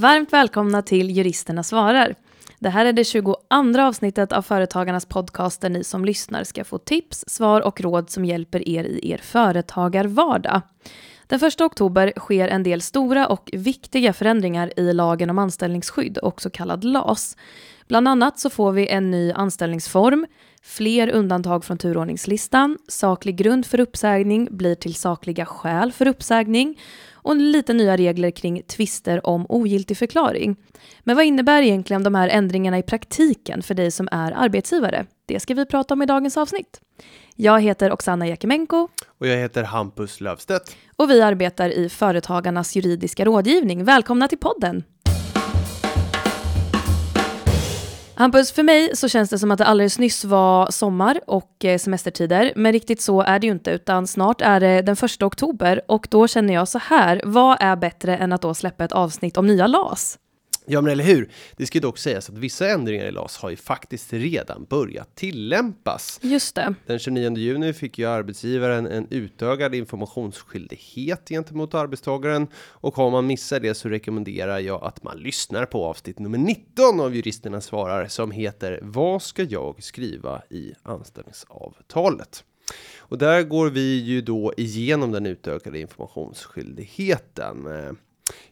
[0.00, 2.14] Varmt välkomna till Juristerna svarar.
[2.58, 3.36] Det här är det 22
[3.78, 8.24] avsnittet av Företagarnas podcast där ni som lyssnar ska få tips, svar och råd som
[8.24, 10.60] hjälper er i er företagarvardag.
[11.26, 16.50] Den 1 oktober sker en del stora och viktiga förändringar i lagen om anställningsskydd, också
[16.50, 17.36] kallad LAS.
[17.88, 20.26] Bland annat så får vi en ny anställningsform,
[20.62, 26.78] fler undantag från turordningslistan, saklig grund för uppsägning blir till sakliga skäl för uppsägning
[27.22, 30.56] och lite nya regler kring tvister om ogiltig förklaring.
[31.00, 35.06] Men vad innebär egentligen de här ändringarna i praktiken för dig som är arbetsgivare?
[35.26, 36.80] Det ska vi prata om i dagens avsnitt.
[37.36, 38.88] Jag heter Oksana Jakimenko.
[39.18, 40.76] Och jag heter Hampus Lövstedt.
[40.96, 43.84] Och vi arbetar i Företagarnas juridiska rådgivning.
[43.84, 44.84] Välkomna till podden!
[48.20, 51.78] Hampus, för mig så känns det som att det alldeles nyss var sommar och eh,
[51.78, 55.80] semestertider, men riktigt så är det ju inte, utan snart är det den första oktober
[55.88, 59.36] och då känner jag så här, vad är bättre än att då släppa ett avsnitt
[59.36, 60.18] om nya LAS?
[60.66, 61.30] Ja, men eller hur?
[61.56, 66.20] Det ska dock sägas att vissa ändringar i LAS har ju faktiskt redan börjat tillämpas.
[66.22, 66.74] Just det.
[66.86, 73.60] Den 29 juni fick ju arbetsgivaren en utökad informationsskyldighet gentemot arbetstagaren och om man missar
[73.60, 78.30] det så rekommenderar jag att man lyssnar på avsnitt nummer 19 av juristerna svarar som
[78.30, 82.44] heter Vad ska jag skriva i anställningsavtalet?
[82.98, 87.68] Och där går vi ju då igenom den utökade informationsskyldigheten.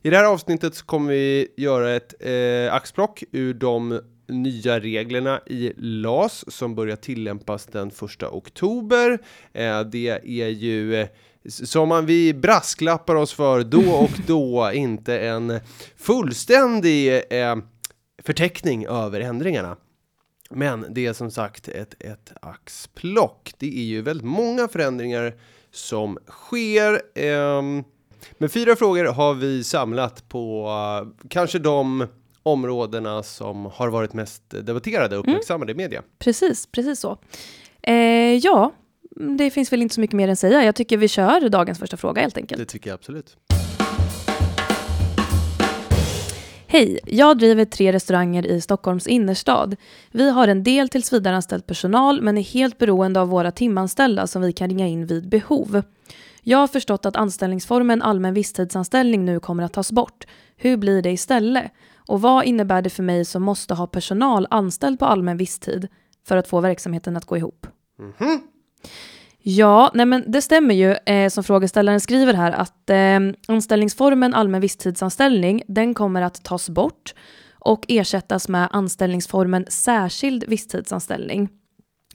[0.03, 5.41] I det här avsnittet så kommer vi göra ett eh, axplock ur de nya reglerna
[5.47, 9.19] i LAS som börjar tillämpas den första oktober.
[9.53, 11.09] Eh, det är ju eh,
[11.49, 15.61] som man vi brasklappar oss för då och då inte en
[15.97, 17.57] fullständig eh,
[18.23, 19.77] förteckning över ändringarna.
[20.51, 23.53] Men det är som sagt ett, ett axplock.
[23.59, 25.35] Det är ju väldigt många förändringar
[25.71, 27.03] som sker.
[28.21, 32.07] Eh, men fyra frågor har vi samlat på uh, kanske de
[32.43, 35.35] områdena som har varit mest debatterade och mm.
[35.35, 35.81] uppmärksammade mm.
[35.81, 36.03] i media.
[36.19, 37.19] Precis, precis så.
[37.83, 37.95] Eh,
[38.35, 38.73] ja,
[39.39, 40.65] det finns väl inte så mycket mer att säga.
[40.65, 42.59] Jag tycker vi kör dagens första fråga helt enkelt.
[42.59, 43.37] Det tycker jag absolut.
[46.71, 49.77] Hej, jag driver tre restauranger i Stockholms innerstad.
[50.11, 54.53] Vi har en del tillsvidareanställd personal men är helt beroende av våra timanställda som vi
[54.53, 55.83] kan ringa in vid behov.
[56.49, 60.27] Jag har förstått att anställningsformen allmän visstidsanställning nu kommer att tas bort.
[60.57, 61.73] Hur blir det istället?
[61.97, 65.89] Och vad innebär det för mig som måste ha personal anställd på allmän visstid
[66.27, 67.67] för att få verksamheten att gå ihop?
[67.99, 68.39] Mm -hmm.
[69.39, 74.61] Ja, nej men det stämmer ju eh, som frågeställaren skriver här att eh, anställningsformen allmän
[74.61, 77.15] visstidsanställning den kommer att tas bort
[77.59, 81.49] och ersättas med anställningsformen särskild visstidsanställning.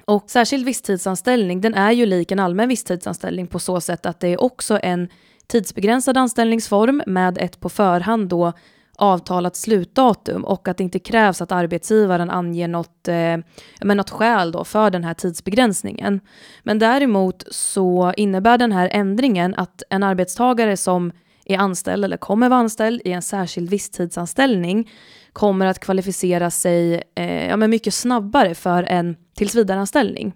[0.05, 4.27] Och särskild visstidsanställning, den är ju lik en allmän visstidsanställning på så sätt att det
[4.27, 5.09] är också en
[5.47, 8.53] tidsbegränsad anställningsform med ett på förhand då
[8.97, 13.37] avtalat slutdatum och att det inte krävs att arbetsgivaren anger något, eh,
[13.81, 16.19] men något skäl då för den här tidsbegränsningen.
[16.63, 21.11] Men däremot så innebär den här ändringen att en arbetstagare som
[21.45, 24.91] är anställd eller kommer vara anställd i en särskild visstidsanställning
[25.33, 30.33] kommer att kvalificera sig eh, ja, men mycket snabbare för en tillsvidareanställning.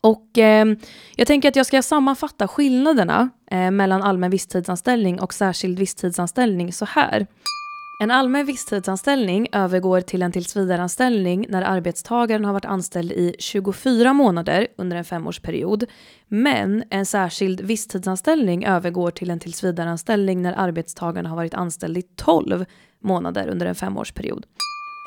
[0.00, 0.66] Och eh,
[1.16, 6.84] jag tänker att jag ska sammanfatta skillnaderna eh, mellan allmän visstidsanställning och särskild visstidsanställning så
[6.84, 7.26] här.
[8.00, 14.66] En allmän visstidsanställning övergår till en tillsvidareanställning när arbetstagaren har varit anställd i 24 månader
[14.76, 15.84] under en femårsperiod.
[16.28, 22.64] Men en särskild visstidsanställning övergår till en tillsvidareanställning när arbetstagaren har varit anställd i 12
[23.00, 24.46] månader under en femårsperiod.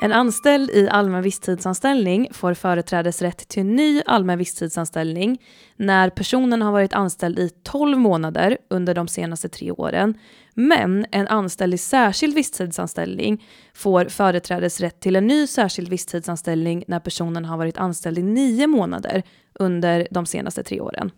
[0.00, 5.38] En anställd i allmän visstidsanställning får företrädesrätt till ny allmän visstidsanställning
[5.76, 10.14] när personen har varit anställd i 12 månader under de senaste tre åren.
[10.54, 13.44] Men en anställd i särskild visstidsanställning
[13.74, 19.22] får företrädesrätt till en ny särskild visstidsanställning när personen har varit anställd i 9 månader
[19.54, 21.10] under de senaste tre åren.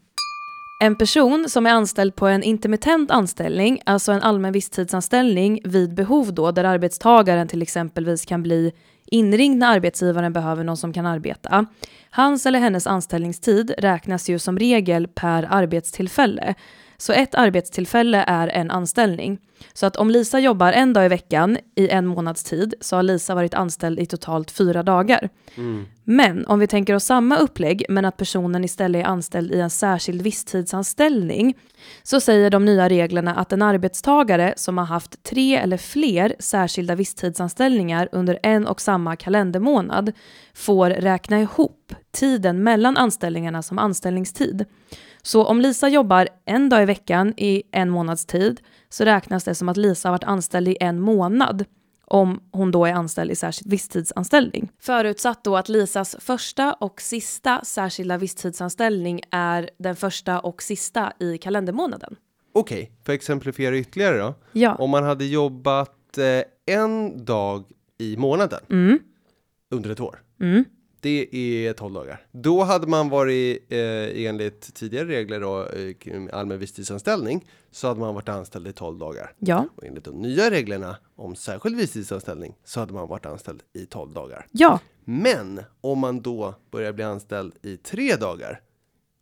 [0.83, 6.35] En person som är anställd på en intermittent anställning, alltså en allmän visstidsanställning vid behov
[6.35, 8.73] då, där arbetstagaren till exempelvis kan bli
[9.07, 11.67] inringd när arbetsgivaren behöver någon som kan arbeta.
[12.11, 16.55] Hans eller hennes anställningstid räknas ju som regel per arbetstillfälle.
[17.01, 19.39] Så ett arbetstillfälle är en anställning.
[19.73, 23.03] Så att om Lisa jobbar en dag i veckan i en månads tid så har
[23.03, 25.29] Lisa varit anställd i totalt fyra dagar.
[25.57, 25.87] Mm.
[26.05, 29.71] Men om vi tänker oss samma upplägg men att personen istället är anställd i en
[29.71, 31.59] särskild visstidsanställning
[32.03, 36.95] så säger de nya reglerna att en arbetstagare som har haft tre eller fler särskilda
[36.95, 40.13] visstidsanställningar under en och samma kalendermånad
[40.55, 44.67] får räkna ihop tiden mellan anställningarna som anställningstid.
[45.23, 49.55] Så om Lisa jobbar en dag i veckan i en månads tid så räknas det
[49.55, 51.65] som att Lisa har varit anställd i en månad.
[52.13, 54.73] om hon då är anställd i särskild visstidsanställning.
[54.81, 61.39] Förutsatt då att Lisas första och sista särskilda visstidsanställning är den första och sista i
[61.39, 62.17] kalendermånaden.
[62.53, 64.35] Okej, okay, för att exemplifiera ytterligare då.
[64.53, 64.75] Ja.
[64.75, 67.65] Om man hade jobbat eh, en dag
[67.99, 68.99] i månaden Mm.
[69.71, 70.23] under ett år.
[70.41, 70.65] Mm.
[71.01, 72.27] Det är 12 dagar.
[72.33, 78.15] Då hade man varit eh, enligt tidigare regler då eh, allmän visstidsanställning så hade man
[78.15, 79.33] varit anställd i 12 dagar.
[79.39, 79.67] Ja.
[79.77, 84.13] Och enligt de nya reglerna om särskild visstidsanställning så hade man varit anställd i 12
[84.13, 84.47] dagar.
[84.51, 84.81] Ja.
[85.05, 88.61] Men om man då börjar bli anställd i tre dagar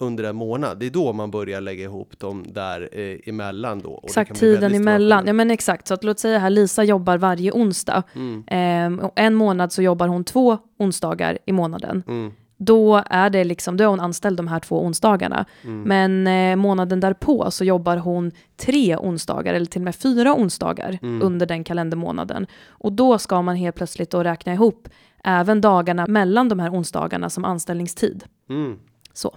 [0.00, 3.90] under en månad, det är då man börjar lägga ihop dem där eh, emellan då.
[3.90, 5.26] Och Exakt, tiden emellan.
[5.26, 8.02] Ja men exakt, så att låt säga här Lisa jobbar varje onsdag.
[8.14, 12.02] Mm, Ehm, och en månad så jobbar hon två onsdagar i månaden.
[12.06, 15.44] mm, Då är det liksom, då är hon anställd de här två onsdagarna.
[15.64, 15.82] mm.
[15.82, 20.98] Men eh, månaden därpå så jobbar hon tre onsdagar eller till och med fyra onsdagar
[21.02, 21.22] Mm.
[21.22, 22.46] under den kalendermånaden.
[22.68, 24.88] Och då ska man helt plötsligt då räkna ihop
[25.24, 28.24] även dagarna mellan de här onsdagarna som anställningstid.
[28.50, 28.76] Mm.
[29.12, 29.34] Så.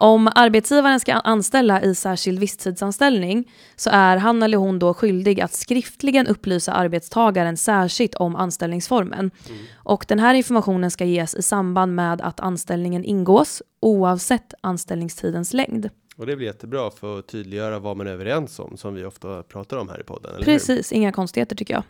[0.00, 5.52] Om arbetsgivaren ska anställa i särskild visstidsanställning så är han eller hon då skyldig att
[5.52, 9.30] skriftligen upplysa arbetstagaren särskilt om anställningsformen.
[9.74, 15.90] Och den här informationen ska ges i samband med att anställningen ingås oavsett anställningstidens längd.
[16.16, 19.42] Och det blir jättebra för att tydliggöra vad man är överens om som vi ofta
[19.42, 20.42] pratar om här i podden.
[20.42, 21.82] Precis, inga konstigheter tycker jag.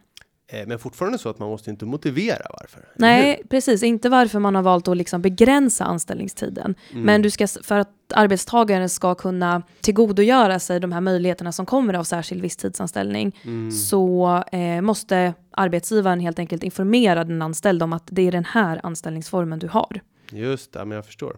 [0.50, 2.88] Eh, Men fortfarande så att man måste inte motivera varför.
[2.96, 3.82] Nej, precis.
[3.82, 6.74] Inte varför man har valt att liksom begränsa anställningstiden.
[6.90, 7.02] Mm.
[7.02, 11.94] Men du ska, för att arbetstagaren ska kunna tillgodogöra sig de här möjligheterna som kommer
[11.94, 13.70] av särskild visstidsanställning Mm.
[13.70, 18.80] så eh, måste arbetsgivaren helt enkelt informera den anställda om att det är den här
[18.82, 20.00] anställningsformen du har.
[20.32, 21.36] Just det, men jag förstår.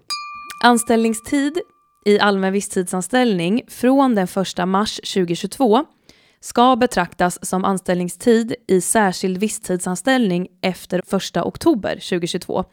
[0.64, 1.60] Anställningstid
[2.04, 4.28] i allmän visstidsanställning från den
[4.58, 5.84] 1 mars 2022
[6.40, 12.64] ska betraktas som anställningstid i särskild visstidsanställning efter 1 oktober 2022.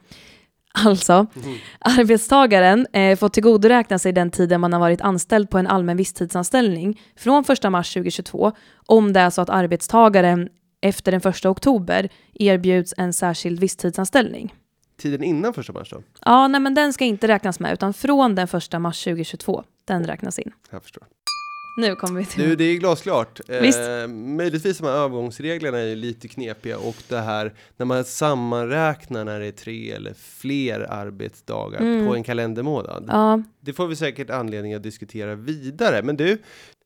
[0.85, 1.55] Alltså, Mhm.
[1.79, 7.01] arbetstagaren eh, får tillgodoräkna sig den tiden man har varit anställd på en allmän visstidsanställning
[7.15, 8.51] från 1 mars 2022
[8.85, 10.49] om det är så att arbetstagaren
[10.81, 14.53] efter den 1 oktober erbjuds en särskild visstidsanställning.
[15.01, 16.01] Tiden innan första mars då?
[16.25, 19.63] Ja, nej men den ska inte räknas med, utan från den 1 mars 2022.
[19.85, 20.51] Den räknas in.
[20.71, 21.03] Jag förstår.
[21.77, 22.43] Nu kommer vi till...
[22.49, 23.39] Du, det är glasklart.
[23.61, 23.79] Visst.
[23.79, 29.39] Eh, möjligtvis de här övergångsreglerna är lite knepiga och det här när man sammanräknar när
[29.39, 32.07] det är tre eller fler arbetsdagar Mm.
[32.07, 33.05] på en kalendermånad.
[33.07, 36.03] Ja, Det får vi säkert anledning att diskutera vidare.
[36.03, 36.37] Men du,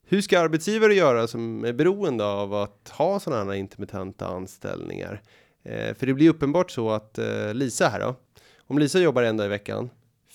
[0.08, 5.22] hur ska arbetsgivare göra som är beroende av att ha sådana här intermittenta anställningar?
[5.66, 8.16] Eh, för det blir uppenbart så att eh, Lisa här då,
[8.68, 9.90] om Lisa jobbar en dag i veckan,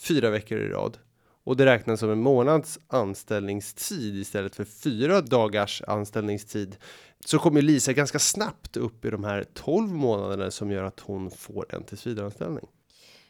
[0.08, 0.98] fyra veckor i rad,
[1.46, 6.76] och det räknas som en månads anställningstid istället för fyra dagars anställningstid,
[7.24, 11.30] så kommer Lisa ganska snabbt upp i de här 12 månaderna som gör att hon
[11.30, 12.64] får en tillsvidareanställning.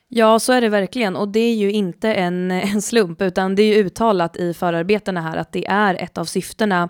[0.08, 1.16] ja, så är det verkligen.
[1.16, 5.20] Och det är ju inte en, en slump, utan det är ju uttalat i förarbetena
[5.20, 6.88] här att det är ett av syftena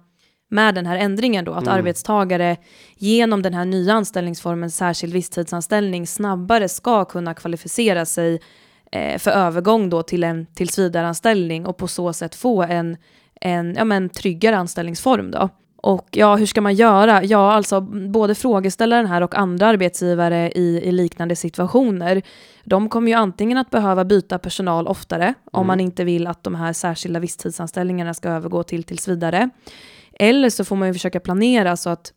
[0.50, 1.74] med den här ändringen då, att Mm.
[1.74, 2.56] arbetstagare
[2.96, 8.40] genom den här nya anställningsformen särskild visstidsanställning snabbare ska kunna kvalificera sig
[9.18, 12.96] för övergång då till en tillsvidareanställning och på så sätt få en,
[13.40, 15.48] en ja, men, tryggare anställningsform då.
[15.76, 17.24] Och ja, hur ska man göra?
[17.24, 17.80] Ja, alltså
[18.10, 22.22] både frågeställaren här och andra arbetsgivare i, i liknande situationer,
[22.64, 25.66] de kommer ju antingen att behöva byta personal oftare om Mm.
[25.66, 29.50] man inte vill att de här särskilda visstidsanställningarna ska övergå till tills vidare.
[30.12, 32.12] Eller så får man ju försöka planera så att,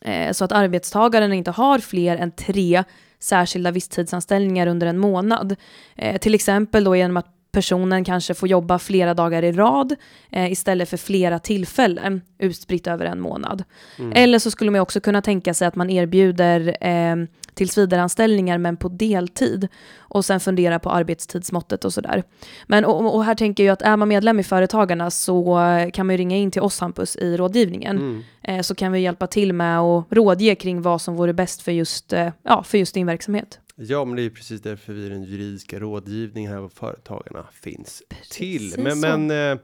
[0.00, 2.84] eh, så att arbetstagaren inte har fler än tre
[3.22, 5.56] särskilda visstidsanställningar under en månad.
[5.96, 9.94] Eh, till exempel då genom att personen kanske får jobba flera dagar i rad
[10.30, 13.64] eh, istället för flera tillfällen utspritt över en månad.
[13.98, 14.12] Mm.
[14.14, 17.16] Eller så skulle man också kunna tänka sig att man erbjuder eh,
[17.54, 19.68] tillsvidareanställningar men på deltid
[19.98, 22.22] och sen fundera på arbetstidsmåttet och sådär.
[22.66, 25.58] Men och, och här tänker jag att är man medlem i Företagarna så
[25.92, 28.22] kan man ju ringa in till oss Hampus i rådgivningen Mm.
[28.42, 31.72] eh, så kan vi hjälpa till med att rådge kring vad som vore bäst för
[31.72, 33.58] just, eh, ja, för just din verksamhet.
[33.88, 38.02] Ja, men det är ju precis därför vi den juridiska rådgivningen här på Företagarna finns
[38.30, 38.58] till.
[38.58, 39.18] Precis Men, så.
[39.18, 39.58] men eh,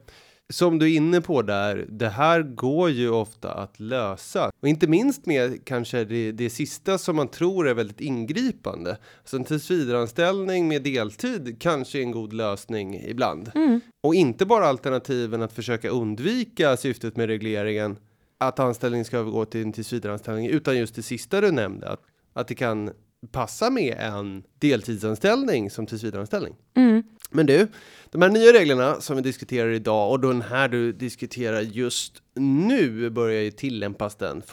[0.51, 4.51] som du är inne på där, det här går ju ofta att lösa.
[4.61, 8.99] Och inte minst med kanske det, det sista som man tror är väldigt ingripande.
[9.25, 13.51] Så en tillsvidareanställning med deltid kanske är en god lösning ibland.
[13.55, 13.81] Mm.
[14.01, 17.97] Och inte bara alternativen att försöka undvika syftet med regleringen,
[18.39, 22.01] att anställningen ska övergå till en tillsvidareanställning, utan just det sista du nämnde, att,
[22.33, 22.91] att det kan
[23.31, 26.55] passa med en deltidsanställning som tillsvidareanställning.
[26.77, 27.03] Mm.
[27.31, 27.69] Men du,
[28.11, 33.11] de här nya reglerna som vi diskuterar idag och den här du diskuterar just nu
[33.11, 34.45] börjar ju tillämpas den 1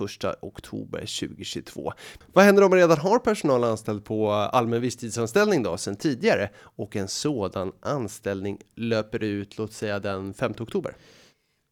[0.41, 1.93] oktober 2022.
[2.33, 6.95] Vad händer om man redan har personal anställd på allmän visstidsanställning då sedan tidigare och
[6.95, 10.95] en sådan anställning löper ut, låt säga den 5 oktober?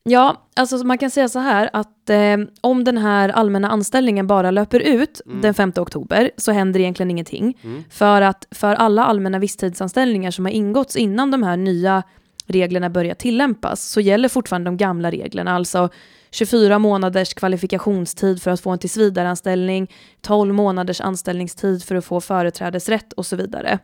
[0.09, 4.51] Ja, alltså man kan säga så här att eh, om den här allmänna anställningen bara
[4.51, 5.41] löper ut Mm.
[5.41, 7.57] den 5 oktober så händer egentligen ingenting.
[7.63, 7.83] Mm.
[7.89, 12.03] För att för alla allmänna visstidsanställningar som har ingåtts innan de här nya
[12.47, 15.89] reglerna börjar tillämpas så gäller fortfarande de gamla reglerna, alltså
[16.31, 19.91] 24 månaders kvalifikationstid för att få en tillsvidareanställning,
[20.21, 23.79] 12 månaders anställningstid för att få företrädesrätt och så vidare.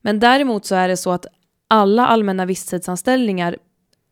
[0.00, 1.26] Men däremot så är det så att
[1.68, 3.56] alla allmänna visstidsanställningar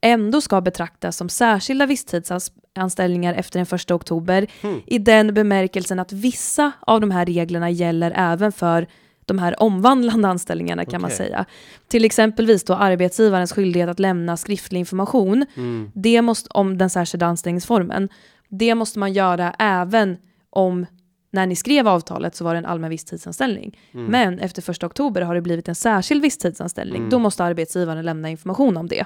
[0.04, 4.80] ändå ska betraktas som särskilda visstidsanställningar efter den 1 oktober Hmm.
[4.86, 8.86] i den bemärkelsen att vissa av de här reglerna gäller även för
[9.26, 11.16] de här omvandlande anställningarna kan man Okej.
[11.16, 11.44] säga.
[11.88, 15.90] Till exempelvis då arbetsgivarens skyldighet att lämna skriftlig information Mm.
[15.94, 18.08] det måste, om den särskilda anställningsformen.
[18.48, 20.16] Det måste man göra även
[20.50, 20.86] om
[21.34, 23.78] när ni skrev avtalet så var det en allmän visstidsanställning.
[23.94, 24.06] Mm.
[24.06, 26.96] Men efter 1 oktober har det blivit en särskild visstidsanställning.
[26.96, 27.10] Mm.
[27.10, 29.04] Då måste arbetsgivaren lämna information om det.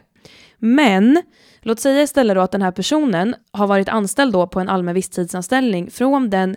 [0.58, 1.22] Men
[1.60, 4.94] låt säga istället då att den här personen har varit anställd då på en allmän
[4.94, 6.56] visstidsanställning från den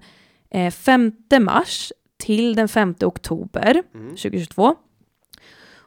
[0.49, 4.09] eh, 5 mars till den 5 oktober Mm.
[4.09, 4.75] 2022.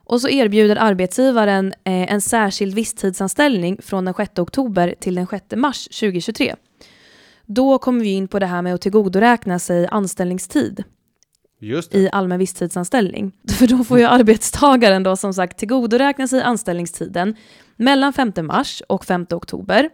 [0.06, 5.44] Och så erbjuder arbetsgivaren eh, en särskild visstidsanställning från den 6 oktober till den 6
[5.56, 6.54] mars 2023.
[7.46, 10.84] Då kommer vi in på det här med att tillgodoräkna sig anställningstid
[11.90, 13.32] i allmän visstidsanställning.
[13.58, 17.36] För då får ju arbetstagaren då som sagt tillgodoräkna sig anställningstiden
[17.76, 19.90] mellan 5 mars och 5 oktober.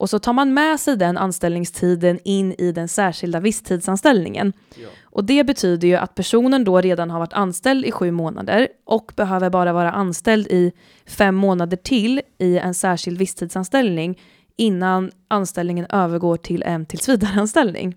[0.00, 4.52] Och så tar man med sig den anställningstiden in i den särskilda visstidsanställningen.
[4.76, 4.88] Ja.
[5.02, 9.12] Och det betyder ju att personen då redan har varit anställd i sju månader och
[9.16, 10.72] behöver bara vara anställd i
[11.06, 14.18] fem månader till i en särskild visstidsanställning
[14.60, 17.94] innan anställningen övergår till en tillsvidareanställning.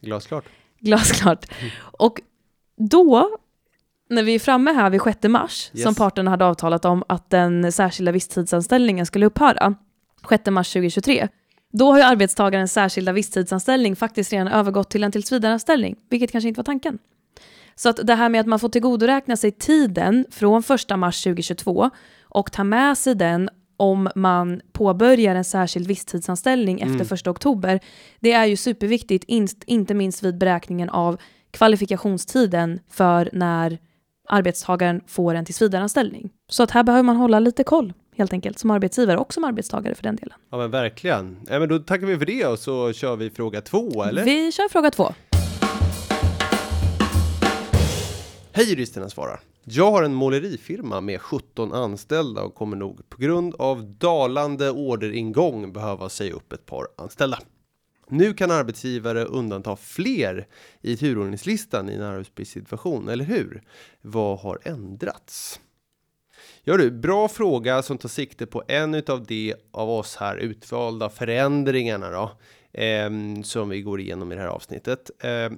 [0.00, 0.44] Glasklart.
[0.80, 1.46] Glasklart.
[1.98, 2.20] Och
[2.76, 3.28] då,
[4.10, 5.82] när vi är framme här vid 6 mars, Yes.
[5.82, 9.74] som parterna hade avtalat om att den särskilda visstidsanställningen skulle upphöra,
[10.28, 11.28] 6 mars 2023,
[11.72, 16.58] då har ju arbetstagarens särskilda visstidsanställning faktiskt redan övergått till en tillsvidareanställning, vilket kanske inte
[16.58, 16.98] var tanken.
[17.74, 21.90] Så att det här med att man får tillgodoräkna sig tiden från 1 mars 2022
[22.22, 27.00] och ta med sig den om man påbörjar en särskild visstidsanställning Mm.
[27.00, 27.80] efter 1 oktober,
[28.20, 31.16] det är ju superviktigt, inst- inte minst vid beräkningen av
[31.50, 33.78] kvalifikationstiden för när
[34.28, 36.30] arbetstagaren får en tillsvidareanställning.
[36.48, 39.94] Så att här behöver man hålla lite koll helt enkelt som arbetsgivare och som arbetstagare
[39.94, 40.34] för den delen.
[40.50, 41.36] Ja men verkligen.
[41.50, 44.24] Ja, men då tackar vi för det och så kör vi fråga två eller?
[44.24, 45.12] Vi kör fråga två.
[48.58, 49.40] Hej juristerna svarar.
[49.64, 55.72] Jag har en målerifirma med 17 anställda och kommer nog på grund av dalande orderingång
[55.72, 57.38] behöva säga upp ett par anställda.
[58.08, 60.46] Nu kan arbetsgivare undanta fler
[60.80, 63.62] i turordningslistan i en arbetsbristsituation, eller hur?
[64.00, 65.60] Vad har ändrats?
[66.64, 71.10] Ja du, bra fråga som tar sikte på en utav de av oss här utvalda
[71.10, 72.30] förändringarna då,
[72.72, 73.10] Eh,
[73.42, 75.10] som vi går igenom i det här avsnittet.
[75.20, 75.50] Eh,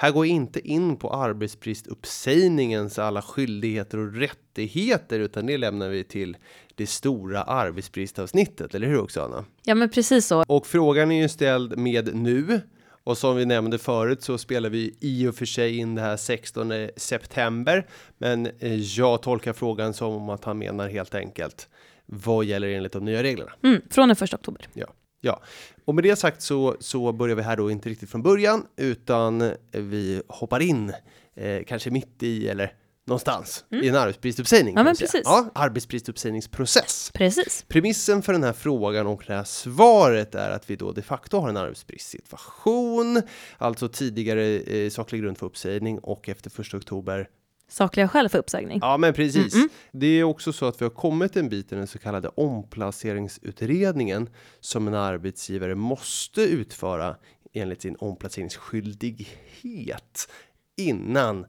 [0.00, 6.04] här går jag inte in på arbetsbristuppsägningens alla skyldigheter och rättigheter, utan det lämnar vi
[6.04, 6.36] till
[6.74, 9.44] det stora arbetsbristavsnittet, eller hur också Anna?
[9.64, 10.44] Ja men precis så.
[10.48, 12.60] Och frågan är ju ställd med nu.
[13.04, 16.16] Och som vi nämnde förut så spelar vi i och för sig in det här
[16.16, 17.86] 16 september.
[18.18, 21.68] Men eh, jag tolkar frågan som att han menar helt enkelt
[22.06, 23.52] vad gäller enligt de nya reglerna.
[23.62, 24.68] Mm, från den 1 oktober.
[24.72, 24.86] Ja,
[25.84, 29.52] och med det sagt så, så börjar vi här då inte riktigt från början utan
[29.72, 30.92] vi hoppar in
[31.34, 32.72] eh, kanske mitt i eller
[33.10, 34.74] någonstans i en arbetsbristuppsägning.
[34.76, 35.22] Ja, men precis.
[35.24, 37.10] Ja, arbetsbristuppsägningsprocess.
[37.14, 37.64] Precis.
[37.68, 41.38] Premissen för den här frågan och det här svaret är att vi då de facto
[41.38, 43.22] har en arbetsbristsituation,
[43.58, 47.28] alltså tidigare eh, saklig grund för uppsägning och efter första oktober.
[47.70, 48.78] Sakliga skäl för uppsägning.
[48.82, 49.54] Ja, men precis.
[49.54, 49.68] Mm-mm.
[49.92, 54.28] Det är också så att vi har kommit en bit i den så kallade omplaceringsutredningen
[54.60, 57.16] som en arbetsgivare måste utföra
[57.52, 60.28] enligt sin omplaceringsskyldighet
[60.76, 61.46] innan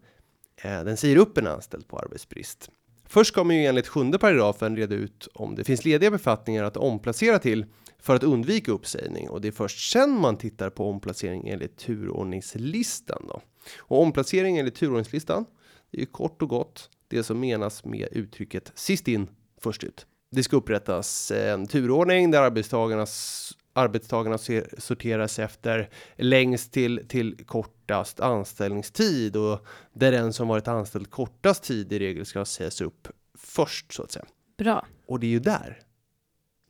[0.63, 2.69] eh, den säger upp en anställd på arbetsbrist.
[3.05, 6.77] Först ska man ju enligt sjunde paragrafen reda ut om det finns lediga befattningar att
[6.77, 7.65] omplacera till
[7.99, 13.25] för att undvika uppsägning och det är först sen man tittar på omplacering enligt turordningslistan
[13.27, 13.41] då.
[13.79, 15.45] Och omplacering enligt turordningslistan,
[15.91, 20.05] det är kort och gott det som menas med uttrycket sist in först ut.
[20.31, 24.37] Det ska upprättas en turordning där arbetstagarnas arbetstagarna
[24.77, 31.93] sorteras efter längst till, till kortast anställningstid och där den som varit anställd kortast tid
[31.93, 33.07] i regel ska sägas upp
[33.37, 34.25] först så att säga.
[34.57, 34.87] Bra.
[35.05, 35.79] Och det är ju där,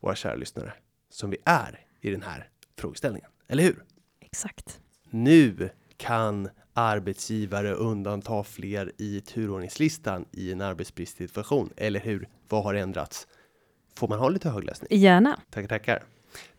[0.00, 0.72] våra kära lyssnare,
[1.10, 2.48] som vi är i den här
[2.78, 3.30] frågeställningen.
[3.48, 3.84] Eller hur?
[4.20, 4.80] Exakt.
[5.10, 11.70] Nu kan arbetsgivare undanta fler i turordningslistan i en arbetsbristsituation.
[11.76, 12.28] Eller hur?
[12.48, 13.26] Vad har ändrats?
[13.94, 14.88] Får man ha lite högläsning?
[15.00, 15.40] Gärna.
[15.50, 16.02] Tackar, tackar.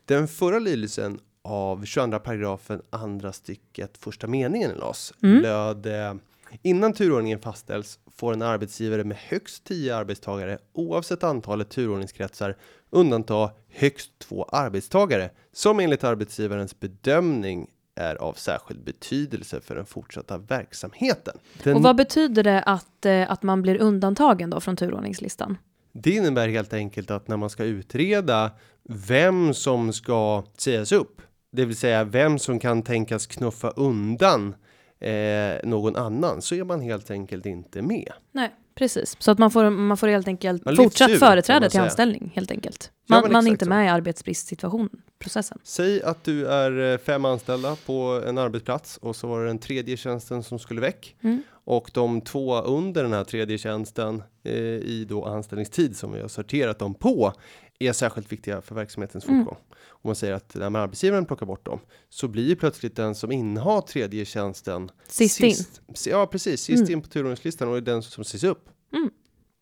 [0.04, 5.42] Den förra lydelsen av 22 paragrafen andra stycket första meningen i LAS mm.
[5.42, 6.14] löd eh,
[6.62, 12.56] Innan turordningen fastställs får en arbetsgivare med högst 10 arbetstagare oavsett antalet turordningskretsar
[12.90, 20.38] undanta högst två arbetstagare som enligt arbetsgivarens bedömning är av särskild betydelse för den fortsatta
[20.38, 21.38] verksamheten.
[21.62, 21.76] Den...
[21.76, 25.56] Och vad betyder det att, eh, att man blir undantagen då från turordningslistan?
[25.92, 28.50] Det innebär helt enkelt att när man ska utreda
[28.88, 31.22] vem som ska sägas upp,
[31.52, 34.54] det vill säga vem som kan tänkas knuffa undan
[35.00, 38.12] eh, någon annan, så är man helt enkelt inte med.
[38.32, 39.16] Nej, precis.
[39.18, 42.50] Så att man får, man får helt enkelt man fortsatt ur, företräde till anställning, helt
[42.50, 42.90] enkelt.
[43.08, 45.58] Man, ja, man är inte med i arbetsbristsituationen, processen.
[45.62, 49.58] Säg att du är eh, fem anställda på en arbetsplats och så var det den
[49.58, 51.16] tredje tjänsten som skulle väck.
[51.22, 51.42] Mm.
[51.66, 56.28] Och de två under den här tredje tjänsten eh, i då anställningstid som vi har
[56.28, 57.32] sorterat dem på
[57.78, 59.38] är särskilt viktiga för verksamhetens mm.
[59.38, 59.58] fortgång.
[59.64, 59.78] Mm.
[59.88, 63.80] Om man säger att när arbetsgivaren plockar bort dem så blir plötsligt den som innehar
[63.80, 66.12] tredje tjänsten sist, sist in.
[66.12, 66.60] Ja, precis.
[66.60, 66.92] Sist mm.
[66.92, 68.68] in på turordningslistan och är den som ses upp.
[68.92, 69.10] Mm.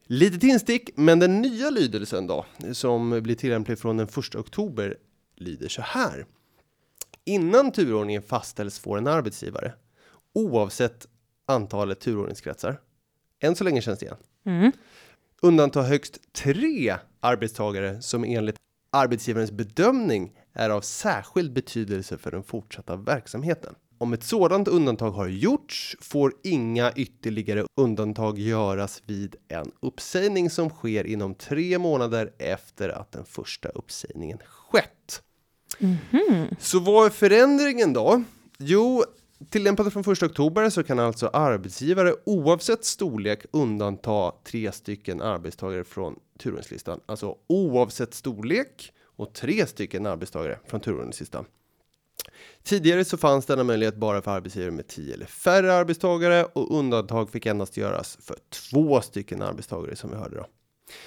[0.07, 4.97] Litet instick, men den nya lydelsen då, som blir tillämplig från den 1 oktober,
[5.37, 6.26] lyder så här.
[7.25, 9.73] Innan turordningen fastställs får en arbetsgivare,
[10.35, 11.07] oavsett
[11.47, 12.81] antalet turordningskretsar,
[13.40, 14.73] än så länge känns det igen, mm.
[15.43, 18.57] Undanta högst tre arbetstagare som enligt
[18.93, 23.75] arbetsgivarens bedömning är av särskild betydelse för den fortsatta verksamheten.
[23.99, 30.71] Om ett sådant undantag har gjorts får inga ytterligare undantag göras vid en uppsägning som
[30.71, 35.23] sker inom tre månader efter att den första uppsägningen skett.
[35.79, 36.57] Mm -hmm.
[36.59, 38.23] Så vad är förändringen då?
[38.59, 39.05] Jo,
[39.50, 46.19] tillämpade från 1 oktober så kan alltså arbetsgivare oavsett storlek undanta tre stycken arbetstagare från
[46.39, 47.00] turordningslistan.
[47.07, 51.45] Alltså oavsett storlek och tre stycken arbetstagare från turordningslistan.
[52.63, 57.31] Tidigare så fanns denna möjlighet bara för arbetsgivare med 10 eller färre arbetstagare och undantag
[57.31, 60.47] fick endast göras för två stycken arbetstagare som vi hörde då.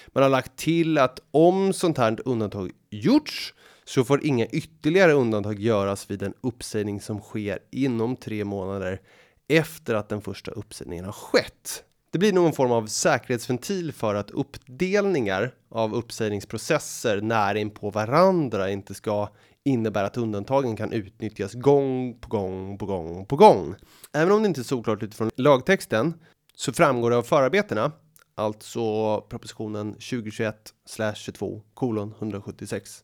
[0.08, 3.54] Man har lagt till att om sånt här undantag gjorts
[3.86, 9.02] så får inga ytterligare undantag göras vid en uppsägning som sker inom tre månader
[9.48, 11.84] efter att den första uppsägningen har skett.
[12.12, 18.69] Det blir någon form av säkerhetsventil för att uppdelningar av uppsägningsprocesser nära in på varandra
[18.69, 19.30] inte ska
[19.63, 23.76] innebära att undantagen kan utnyttjas gång på gång på gång på gång.
[24.13, 26.13] Även om det inte är såklart utifrån lagtexten
[26.56, 27.91] så framgår det av förarbetena,
[28.36, 30.74] alltså propositionen 2021
[31.15, 33.04] 22 kolon 176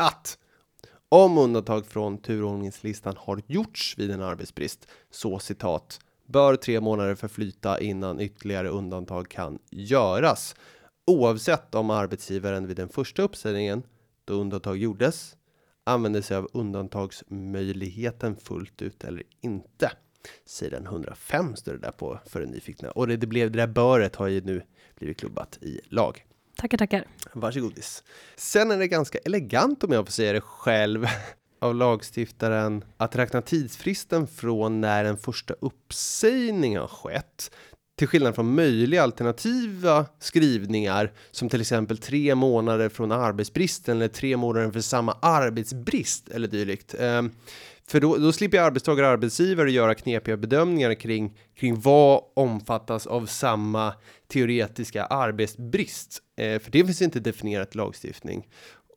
[0.00, 0.38] att
[1.08, 7.80] om undantag från turordningslistan har gjorts vid en arbetsbrist, så citat, bör tre månader förflyta
[7.80, 10.54] innan ytterligare undantag kan göras.
[11.06, 13.82] Oavsett om arbetsgivaren vid den första uppsägningen,
[14.24, 15.36] då undantag gjordes,
[15.84, 19.92] använder sig av undantagsmöjligheten fullt ut eller inte.
[20.46, 22.90] Sidan 105 står det där på för den nyfikna.
[22.90, 24.62] Och det, det blev det där böret har ju nu
[24.98, 26.26] blivit klubbat i lag.
[26.60, 27.04] Tackar, tackar.
[27.32, 28.02] Varsågodis.
[28.36, 31.06] Sen är det ganska elegant om jag får säga det själv
[31.60, 37.50] av lagstiftaren att räkna tidsfristen från när en första uppsägning har skett
[37.98, 44.36] till skillnad från möjliga alternativa skrivningar som till exempel tre månader från arbetsbristen eller tre
[44.36, 46.94] månader för samma arbetsbrist eller dylikt.
[46.98, 47.30] Ehm,
[47.90, 53.26] för då, då slipper arbetstagare och arbetsgivare göra knepiga bedömningar kring, kring vad omfattas av
[53.26, 53.94] samma
[54.28, 56.22] teoretiska arbetsbrist.
[56.36, 58.48] Eh, för det finns inte definierat lagstiftning.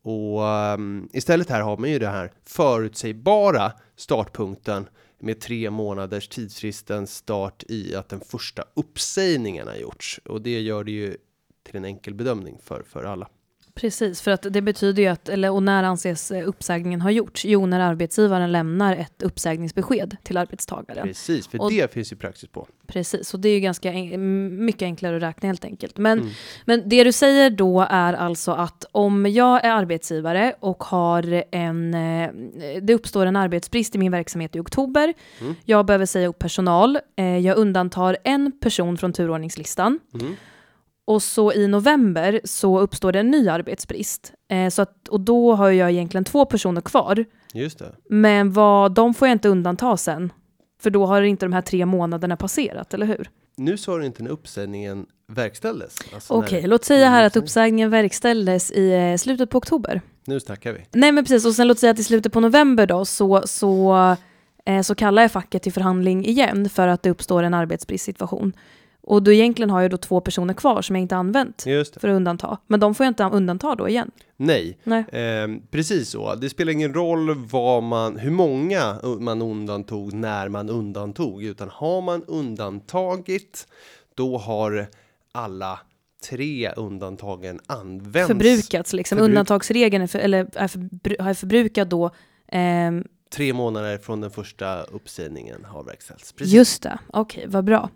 [0.02, 4.88] Och um, istället här har man ju det här förutsägbara startpunkten
[5.20, 10.20] med tre månaders tidsfristen start i att den första uppsägningen har gjorts.
[10.24, 11.16] Och det gör det ju
[11.62, 13.28] till en enkel bedömning för, för alla.
[13.74, 17.44] Precis, för att det betyder ju att, eller och när anses eh, uppsägningen ha gjorts?
[17.44, 21.06] Jo, när arbetsgivaren lämnar ett uppsägningsbesked till arbetstagaren.
[21.06, 22.68] Precis, för och, det finns ju praxis på.
[22.86, 25.98] Precis, och det är ju ganska en, mycket enklare att räkna helt enkelt.
[25.98, 26.30] Men, mm.
[26.64, 31.94] men det du säger då är alltså att om jag är arbetsgivare och har en,
[31.94, 32.30] eh,
[32.82, 35.54] det uppstår en arbetsbrist i min verksamhet i oktober, mm.
[35.64, 40.36] jag behöver säga upp personal, eh, jag undantar en person från turordningslistan, mm
[41.06, 44.32] Och så i november så uppstår det en ny arbetsbrist.
[44.50, 47.24] Eh, så att, och då har jag egentligen två personer kvar.
[47.54, 47.92] Just det.
[48.10, 50.32] Men vad, de får jag inte undanta sen.
[50.82, 53.30] För då har inte de här tre månaderna passerat, eller hur?
[53.56, 55.96] Nu sa du inte när uppsägningen verkställdes.
[56.14, 60.00] Alltså Okej, när- låt säga här att uppsägning- uppsägningen verkställdes i eh, slutet på oktober.
[60.24, 60.80] Nu snackar vi.
[60.92, 63.94] Nej men precis, och sen låt säga att i slutet på november då så, så,
[64.66, 68.52] eh, så kallar jag facket till förhandling igen för att det uppstår en arbetsbristsituation.
[69.06, 71.62] Och då egentligen har jag då två personer kvar som jag inte använt
[72.00, 72.58] för att undanta.
[72.66, 74.10] Men de får jag inte undanta då igen.
[74.36, 75.04] Nej, Nej.
[75.12, 76.34] Ehm, precis så.
[76.34, 82.00] Det spelar ingen roll vad man, hur många man undantog när man undantog, utan har
[82.02, 83.66] man undantagit,
[84.14, 84.86] då har
[85.32, 85.80] alla
[86.30, 88.28] tre undantagen använts.
[88.28, 89.18] Förbrukats liksom.
[89.18, 92.10] Förbruk- Undantagsregeln är, för, eller är förbru- har förbrukad då.
[92.48, 96.32] ehm, Tre månader från den första uppsägningen har verkställts.
[96.32, 96.54] Precis.
[96.54, 97.90] Just det, okej, vad bra.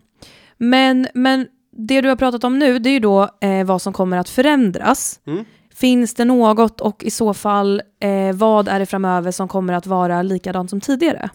[0.58, 3.92] Men, men det du har pratat om nu, det är ju då eh, vad som
[3.92, 5.20] kommer att förändras.
[5.26, 5.44] Mm.
[5.74, 9.86] Finns det något och i så fall eh, vad är det framöver som kommer att
[9.86, 11.30] vara likadant som tidigare?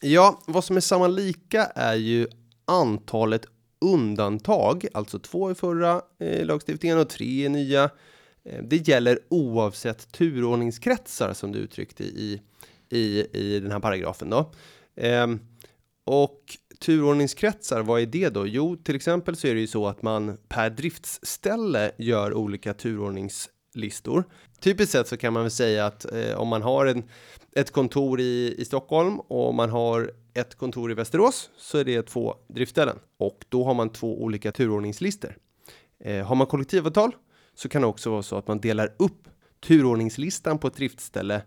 [0.00, 2.26] Ja, vad som är samma lika är ju
[2.64, 3.46] antalet
[3.80, 7.84] undantag, alltså två i förra eh, lagstiftningen och tre i nya.
[8.44, 12.40] Eh, det gäller oavsett turordningskretsar som du uttryckte i,
[12.90, 14.50] i, i den här paragrafen då.
[14.96, 15.40] Ehm,
[16.04, 16.42] och
[16.78, 18.46] turordningskretsar, vad är det då?
[18.46, 24.24] Jo, till exempel så är det ju så att man per driftsställe gör olika turordningslistor.
[24.60, 27.02] Typiskt sett så kan man väl säga att eh, om man har en,
[27.52, 32.02] ett kontor i, i Stockholm och man har ett kontor i Västerås så är det
[32.02, 35.36] två driftställen och då har man två olika turordningslistor.
[36.00, 37.12] Eh, har man kollektivavtal
[37.54, 39.28] så kan det också vara så att man delar upp
[39.66, 41.42] turordningslistan på ett driftställe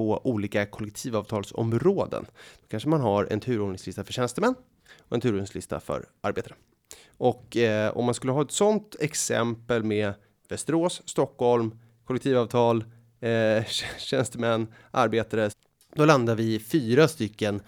[0.00, 2.26] på olika kollektivavtalsområden.
[2.60, 4.54] Då kanske man har en turordningslista för tjänstemän
[4.98, 6.54] och en turordningslista för arbetare.
[7.16, 10.14] Och eh, om man skulle ha ett sådant exempel med
[10.48, 12.84] Västerås, Stockholm, kollektivavtal,
[13.20, 13.64] eh,
[13.98, 15.50] tjänstemän, arbetare,
[15.94, 17.62] då landar vi i fyra stycken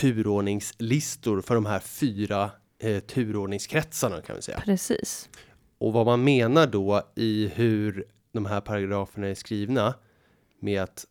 [0.00, 4.60] turordningslistor för de här fyra eh, turordningskretsarna kan vi säga.
[4.60, 5.28] Precis.
[5.78, 9.94] Och vad man menar då i hur de här paragraferna är skrivna
[10.60, 11.06] med att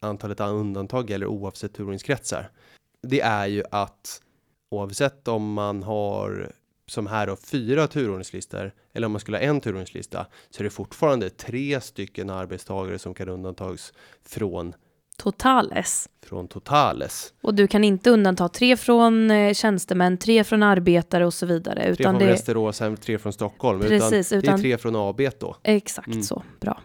[0.00, 2.50] antalet undantag gäller oavsett turordningskretsar.
[3.02, 4.22] Det är ju att
[4.70, 6.52] oavsett om man har
[6.86, 10.70] som här då fyra turordningslistor eller om man skulle ha en turordningslista så är det
[10.70, 13.92] fortfarande tre stycken arbetstagare som kan undantas
[14.26, 14.74] från
[15.16, 16.08] Totales.
[16.26, 17.32] från totales.
[17.42, 21.82] Och du kan inte undanta tre från eh, tjänstemän, tre från arbetare och så vidare.
[21.82, 23.80] Tre Utan från det, Västerås, tre från Stockholm.
[23.80, 25.56] Precis, utan, det utan- är tre från AB då.
[25.62, 26.22] exakt Mm.
[26.22, 26.42] så.
[26.60, 26.80] Bra.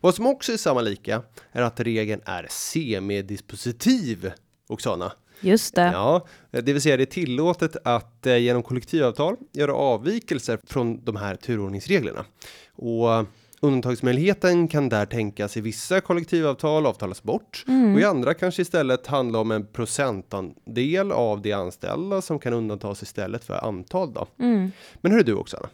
[0.00, 4.32] Vad som också är samma lika är att regeln är semidispositiv,
[4.68, 5.12] Oksana.
[5.40, 5.82] Just det.
[5.82, 11.16] Ja, det vill säga det är tillåtet att eh, genom kollektivavtal göra avvikelser från de
[11.16, 12.24] här turordningsreglerna.
[12.72, 13.08] Och
[13.60, 17.94] undantagsmöjligheten kan där tänkas i vissa kollektivavtal avtalas bort Mm.
[17.94, 23.02] och i andra kanske istället handla om en procentandel av de anställda som kan undantas
[23.02, 24.26] istället för antal då.
[24.38, 24.70] Mm.
[25.00, 25.68] Men hur är du Oksana?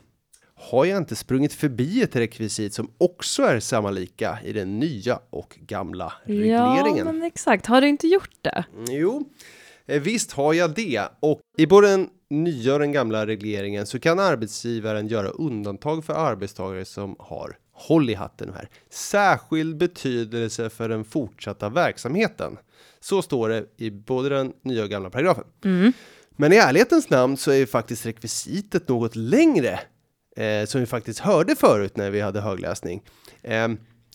[0.70, 5.20] Har jag inte sprungit förbi ett rekvisit som också är samma lika i den nya
[5.30, 7.06] och gamla regleringen?
[7.06, 7.66] Ja, men exakt.
[7.66, 8.64] Har du inte gjort det?
[8.72, 9.28] Mm, Jo,
[9.86, 11.02] eh, visst har jag det.
[11.20, 16.12] Och i både den nya och den gamla regleringen så kan arbetsgivaren göra undantag för
[16.12, 18.68] arbetstagare som har håll i hatten här.
[18.90, 22.56] Särskild betydelse för den fortsatta verksamheten.
[23.00, 25.44] Så står det i både den nya och gamla paragrafen.
[25.64, 25.92] Mm.
[26.36, 29.80] Men i ärlighetens namn så är ju faktiskt rekvisitet något längre.
[30.36, 33.02] Eh, som vi faktiskt hörde förut när vi hade högläsning.
[33.42, 33.68] Eh,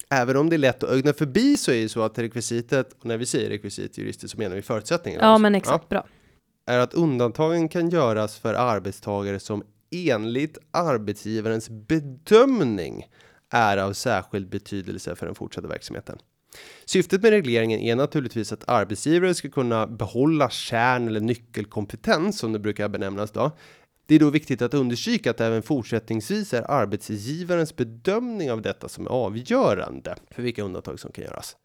[0.09, 3.05] även om det är lätt att ögna förbi så är det så att rekvisitet, och
[3.05, 5.19] när vi säger rekvisit jurister så menar vi förutsättningar.
[5.21, 5.89] Ja, men exakt.
[5.89, 6.05] Bra.
[6.65, 13.07] är att undantagen kan göras för arbetstagare som enligt arbetsgivarens bedömning
[13.49, 16.17] är av särskild betydelse för den fortsatta verksamheten.
[16.85, 22.59] Syftet med regleringen är naturligtvis att arbetsgivare ska kunna behålla kärn eller nyckelkompetens som det
[22.59, 23.51] brukar benämnas då.
[24.09, 29.05] Det är då viktigt att understryka att även fortsättningsvis är arbetsgivarens bedömning av detta som
[29.05, 31.55] är avgörande för vilka undantag som kan göras.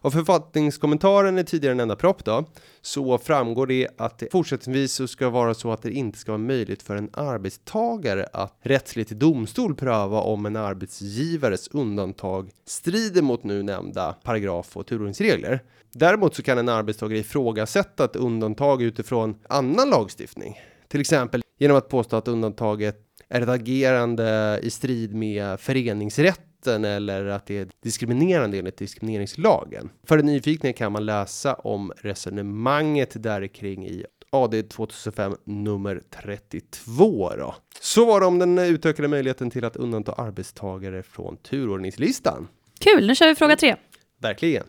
[0.00, 2.44] Av författningskommentaren i tidigare nämnda propp då,
[2.82, 6.38] så framgår det att det fortsättningsvis så ska vara så att det inte ska vara
[6.38, 13.44] möjligt för en arbetstagare att rättsligt i domstol pröva om en arbetsgivares undantag strider mot
[13.44, 15.60] nu nämnda paragraf och turordningsregler.
[15.92, 20.60] Däremot så kan en arbetstagare ifrågasätta ett undantag utifrån annan lagstiftning.
[20.88, 22.96] Till exempel genom att påstå att undantaget
[23.28, 29.90] är ett agerande i strid med föreningsrätten eller att det är diskriminerande enligt diskrimineringslagen.
[30.06, 37.30] För den nyfikna kan man läsa om resonemanget där kring i AD 2005 nummer 32
[37.36, 37.54] då.
[37.80, 42.48] Så var det om den utökade möjligheten till att undanta arbetstagare från turordningslistan.
[42.80, 43.76] Kul, nu kör vi fråga tre.
[44.20, 44.64] Verkligen.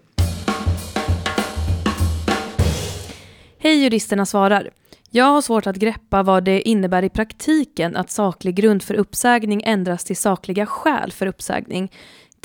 [3.57, 4.69] Hej juristerna svarar.
[5.15, 9.61] Jag har svårt att greppa vad det innebär i praktiken att saklig grund för uppsägning
[9.65, 11.91] ändras till sakliga skäl för uppsägning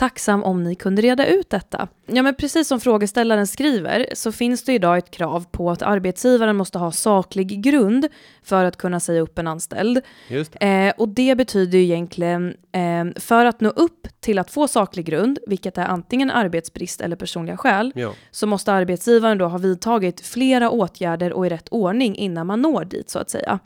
[0.01, 1.89] tacksam om ni kunde reda ut detta.
[2.07, 6.57] Ja, men precis som frågeställaren skriver så finns det idag ett krav på att arbetsgivaren
[6.57, 8.09] måste ha saklig grund
[8.43, 10.01] för att kunna säga upp en anställd.
[10.29, 14.69] Just Eh, och det betyder ju egentligen, eh, för att nå upp till att få
[14.69, 18.13] saklig grund, vilket är antingen arbetsbrist eller personliga skäl, Ja.
[18.31, 22.85] så måste arbetsgivaren då ha vidtagit flera åtgärder och i rätt ordning innan man når
[22.85, 23.59] dit så att säga.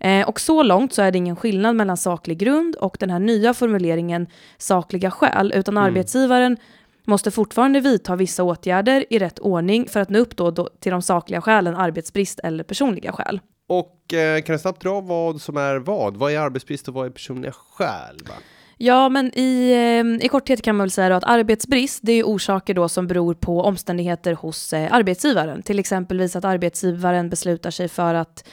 [0.00, 3.18] Eh, och så långt så är det ingen skillnad mellan saklig grund och den här
[3.18, 4.26] nya formuleringen
[4.58, 6.56] sakliga skäl, utan arbetsgivaren
[7.04, 10.92] måste fortfarande vidta vissa åtgärder i rätt ordning för att nå upp då, då till
[10.92, 13.40] de sakliga skälen arbetsbrist eller personliga skäl.
[13.68, 16.16] Och eh, kan du snabbt dra vad som är vad?
[16.16, 18.18] Vad är arbetsbrist och vad är personliga skäl?
[18.28, 18.34] Va?
[18.78, 22.24] Ja, men i, eh, i korthet kan man väl säga då att arbetsbrist, det är
[22.24, 25.62] orsaker då som beror på omständigheter hos arbetsgivaren.
[25.62, 28.48] Till exempelvis att arbetsgivaren beslutar sig för att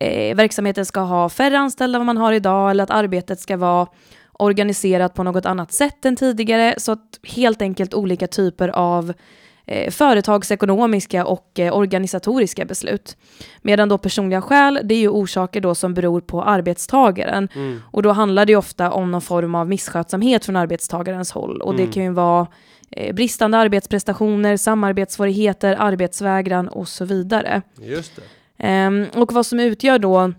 [0.00, 3.56] eh, verksamheten ska ha färre anställda än vad man har idag eller att arbetet ska
[3.56, 3.86] vara
[4.32, 6.74] organiserat på något annat sätt än tidigare.
[6.78, 9.12] Så att helt enkelt olika typer av
[9.66, 13.16] eh, företagsekonomiska och eh, organisatoriska beslut.
[13.62, 17.48] Medan då personliga skäl, det är ju orsaker då som beror på arbetstagaren.
[17.92, 21.60] Och då handlar det ju ofta om någon form av misskötsamhet från arbetstagarens håll.
[21.60, 22.46] Och det kan ju vara
[22.90, 27.62] eh, bristande arbetsprestationer, samarbetssvårigheter, arbetsvägran och så vidare.
[27.80, 28.22] Just det.
[28.60, 30.32] Ehm, och vad som utgör då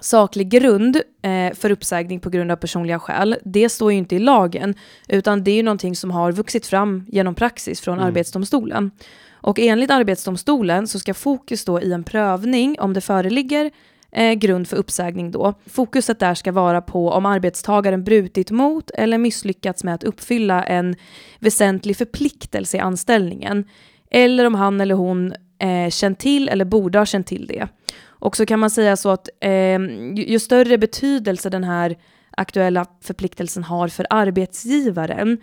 [0.00, 4.18] saklig grund eh, för uppsägning på grund av personliga skäl, det står ju inte i
[4.18, 4.74] lagen,
[5.08, 8.90] utan det är ju någonting som har vuxit fram genom praxis från Arbetsdomstolen.
[9.32, 13.70] Och enligt Arbetsdomstolen så ska fokus då i en prövning om det föreligger
[14.12, 15.54] eh, grund för uppsägning då.
[15.66, 20.96] Fokuset där ska vara på om arbetstagaren brutit mot eller misslyckats med att uppfylla en
[21.38, 23.64] väsentlig förpliktelse i anställningen.
[24.10, 27.68] Eller om han eller hon eh, känt till eller borde ha känt till det.
[28.04, 31.96] Och så kan man säga så att eh, ju, ju större betydelse den här
[32.30, 35.38] aktuella förpliktelsen har för arbetsgivaren,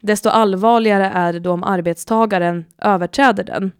[0.00, 3.72] desto allvarligare är det då om arbetstagaren överträder den.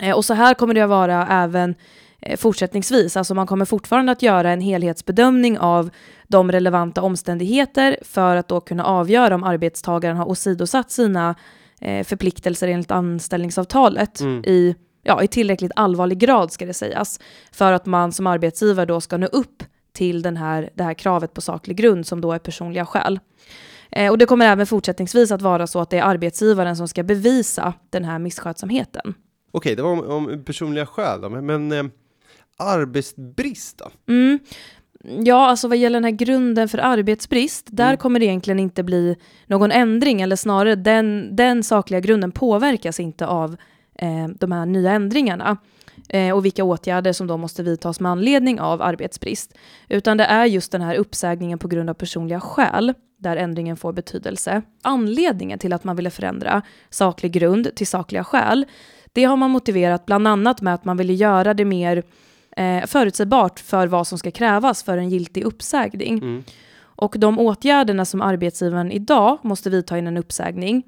[0.00, 1.74] Eh, och så här kommer det att vara även
[2.20, 3.16] eh, fortsättningsvis.
[3.16, 5.90] Alltså man kommer fortfarande att göra en helhetsbedömning av
[6.28, 11.34] de relevanta omständigheter för att då kunna avgöra om arbetstagaren har åsidosatt sina
[11.80, 17.20] eh, förpliktelser enligt anställningsavtalet i, ja, i tillräckligt allvarlig grad ska det sägas.
[17.52, 19.62] För att man som arbetsgivare då ska nå upp
[19.92, 23.20] till den här, det här kravet på saklig grund som då är personliga skäl.
[23.90, 27.02] Eh, och det kommer även fortsättningsvis att vara så att det är arbetsgivaren som ska
[27.02, 29.14] bevisa den här misskötsamheten.
[29.50, 31.92] Okej, det var om, om personliga skäl då, men, men eh,
[32.58, 34.12] arbetsbrist då?
[34.12, 34.38] Mm.
[35.24, 37.96] Ja, alltså vad gäller den här grunden för arbetsbrist, där Mm.
[37.96, 43.26] kommer det egentligen inte bli någon ändring, eller snarare den, den sakliga grunden påverkas inte
[43.26, 43.56] av
[43.98, 45.56] eh, de här nya ändringarna
[46.08, 49.54] eh, och vilka åtgärder som då måste vidtas med anledning av arbetsbrist.
[49.88, 53.92] Utan det är just den här uppsägningen på grund av personliga skäl där ändringen får
[53.92, 54.62] betydelse.
[54.82, 58.66] Anledningen till att man ville förändra saklig grund till sakliga skäl,
[59.12, 62.02] det har man motiverat bland annat med att man ville göra det mer
[62.56, 66.18] eh, förutsägbart för vad som ska krävas för en giltig uppsägning.
[66.18, 66.44] Mm.
[66.80, 70.82] Och de åtgärderna som arbetsgivaren idag måste vidta innan uppsägning,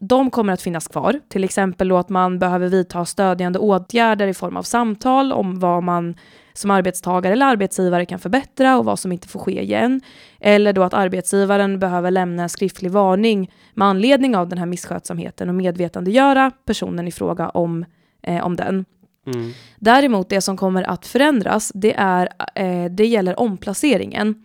[0.00, 1.20] de kommer att finnas kvar.
[1.28, 5.82] Till exempel då att man behöver vidta stödjande åtgärder i form av samtal om vad
[5.82, 6.14] man
[6.52, 10.00] som arbetstagare eller arbetsgivare kan förbättra och vad som inte får ske igen.
[10.40, 15.48] Eller då att arbetsgivaren behöver lämna en skriftlig varning med anledning av den här misskötsamheten
[15.48, 17.84] och medvetandegöra personen i fråga om,
[18.22, 18.84] eh, om den.
[19.26, 19.52] Mm.
[19.78, 24.44] Däremot det som kommer att förändras, det, är, eh, det gäller omplaceringen.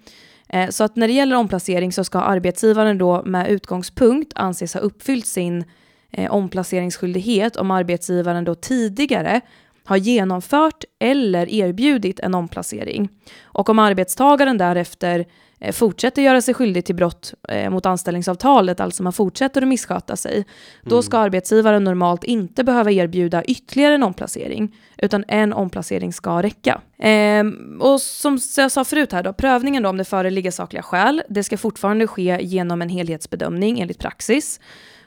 [0.55, 4.81] Eh, så att när det gäller omplacering så ska arbetsgivaren då med utgångspunkt anses ha
[4.81, 5.63] uppfyllt sin
[6.11, 9.41] eh, omplaceringsskyldighet om arbetsgivaren då tidigare
[9.85, 13.09] har genomfört eller erbjudit en omplacering.
[13.43, 15.25] Och om arbetstagaren därefter
[15.71, 20.45] fortsätter göra sig skyldig till brott eh, mot anställningsavtalet, alltså man fortsätter att missköta sig,
[20.83, 26.81] då ska arbetsgivaren normalt inte behöva erbjuda ytterligare en omplacering, utan en omplacering ska räcka.
[26.99, 31.23] Ehm, och som jag sa förut här då, prövningen då om det föreligger sakliga skäl,
[31.29, 34.59] det ska fortfarande ske genom en helhetsbedömning enligt praxis.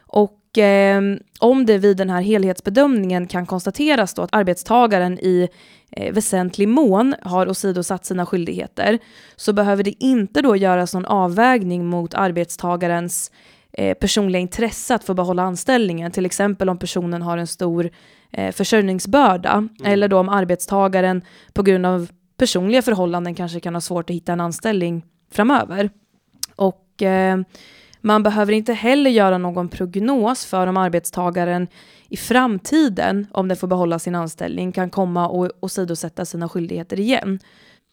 [0.06, 1.00] Och eh,
[1.38, 5.48] om det vid den här helhetsbedömningen kan konstateras då att arbetstagaren i
[5.90, 8.98] eh, väsentlig mån har åsidosatt sina skyldigheter
[9.36, 13.30] så behöver det inte då göras någon avvägning mot arbetstagarens
[13.72, 16.12] eh, personliga intresse att få behålla anställningen.
[16.12, 17.90] Till exempel om personen har en stor
[18.32, 19.68] eh, försörjningsbörda mm.
[19.84, 24.32] eller då om arbetstagaren på grund av personliga förhållanden kanske kan ha svårt att hitta
[24.32, 25.90] en anställning framöver.
[26.56, 27.38] Och eh,
[28.00, 31.68] man behöver inte heller göra någon prognos för om arbetstagaren
[32.08, 37.38] i framtiden, om den får behålla sin anställning, kan komma och åsidosätta sina skyldigheter igen.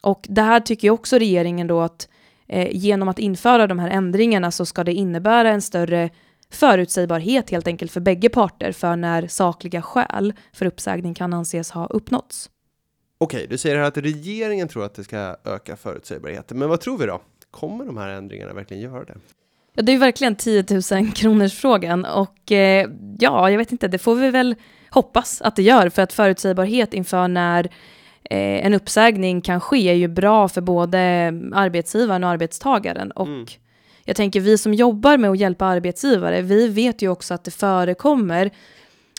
[0.01, 2.09] Och det här tycker också regeringen då att
[2.47, 6.09] eh, genom att införa de här ändringarna så ska det innebära en större
[6.51, 11.85] förutsägbarhet helt enkelt för bägge parter för när sakliga skäl för uppsägning kan anses ha
[11.85, 12.49] uppnåtts.
[13.17, 16.97] Okej, du säger här att regeringen tror att det ska öka förutsägbarheten, men vad tror
[16.97, 17.21] vi då?
[17.51, 19.15] Kommer de här ändringarna verkligen göra det?
[19.75, 23.97] Ja, det är verkligen 10 000 kronors frågan och eh, ja, jag vet inte, det
[23.97, 24.55] får vi väl
[24.89, 27.63] hoppas att det gör för att förutsägbarhet inför när
[28.23, 30.99] eh, en uppsägning kan ske är ju bra för både
[31.53, 33.45] arbetsgivaren och arbetstagaren och mm.
[34.05, 37.51] jag tänker vi som jobbar med att hjälpa arbetsgivare, vi vet ju också att det
[37.51, 38.51] förekommer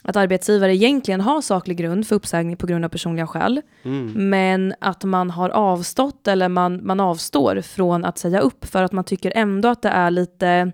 [0.07, 4.29] att arbetsgivare egentligen har saklig grund för uppsägning på grund av personliga skäl, mm.
[4.29, 8.91] men att man har avstått eller man, man avstår från att säga upp för att
[8.91, 10.71] man tycker ändå att det är lite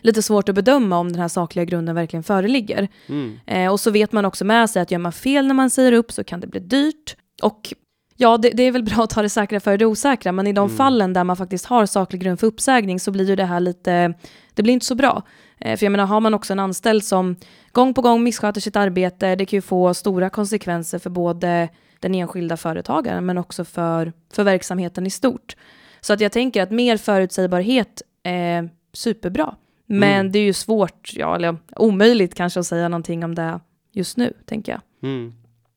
[0.00, 2.88] lite svårt att bedöma om den här sakliga grunden verkligen föreligger.
[3.06, 3.38] Mm.
[3.46, 5.92] Eh, och så vet man också med sig att gör man fel när man säger
[5.92, 7.16] upp så kan det bli dyrt.
[7.42, 7.74] Och
[8.16, 10.52] ja, det, det är väl bra att ta det säkra för det osäkra, men i
[10.52, 10.76] de mm.
[10.76, 14.14] fallen där man faktiskt har saklig grund för uppsägning så blir ju det här lite,
[14.54, 15.22] det blir inte så bra.
[15.58, 17.36] Eh, för jag menar, har man också en anställd som
[17.72, 21.68] gång på gång missköter sitt arbete, det kan ju få stora konsekvenser för både
[22.00, 25.56] den enskilda företagaren men också för, för verksamheten i stort.
[26.00, 29.54] Så att jag tänker att mer förutsägbarhet är superbra.
[29.86, 30.32] Men mm.
[30.32, 33.60] det är ju svårt, ja, eller omöjligt kanske att säga någonting om det
[33.92, 34.80] just nu, tänker jag.
[35.02, 35.34] Mm.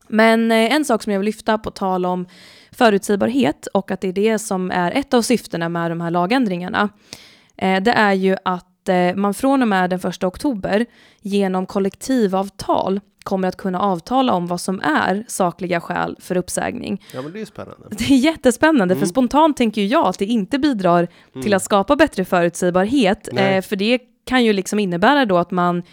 [0.10, 2.28] Men eh, en sak som jag vill lyfta på tal om
[2.72, 6.90] förutsägbarhet och att det är det som är ett av syftena med de här lagändringarna,
[7.58, 10.86] eh, det är ju att Eh, man från och med den 1 oktober
[11.22, 17.04] genom kollektivavtal kommer att kunna avtala om vad som är sakliga skäl för uppsägning.
[17.14, 17.88] Ja, men det är spännande.
[17.90, 19.00] Det är jättespännande, mm.
[19.00, 21.44] för spontant tänker jag att det inte bidrar mm.
[21.44, 25.84] till att skapa bättre förutsägbarhet, eh, för det kan ju liksom innebära då att man,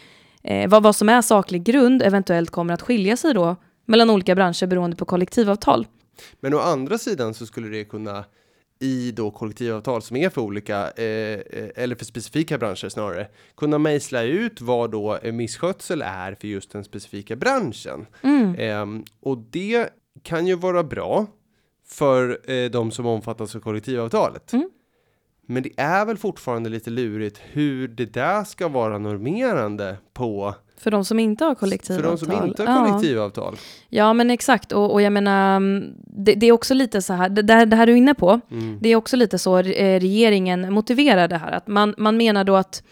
[0.43, 4.35] eh, vad, vad som är saklig grund eventuellt kommer att skilja sig då mellan olika
[4.35, 5.87] branscher beroende på kollektivavtal.
[6.41, 8.25] Men å andra sidan så skulle det kunna
[8.79, 13.79] i då kollektivavtal som är för olika eh, eh, eller för specifika branscher snarare kunna
[13.79, 18.07] mejsla ut vad då misskötsel är för just den specifika branschen.
[18.23, 18.55] Mm.
[18.55, 19.89] Eh, och det
[20.23, 21.27] kan ju vara bra
[21.87, 24.53] för eh, de som omfattas av kollektivavtalet.
[24.53, 24.71] Mm.
[25.47, 30.91] Men det är väl fortfarande lite lurigt hur det där ska vara normerande på för
[30.91, 32.19] de som inte har kollektivavtal.
[32.19, 33.57] För de som inte har kollektivavtal.
[33.89, 34.73] Ja, ja men exakt.
[34.73, 35.61] Och, och jag menar,
[36.25, 38.79] det, det, är också lite så här, det, det här du är inne på, mm.
[38.81, 41.53] det är också lite så eh, regeringen motiverar det här.
[41.53, 42.83] Att man, man menar då att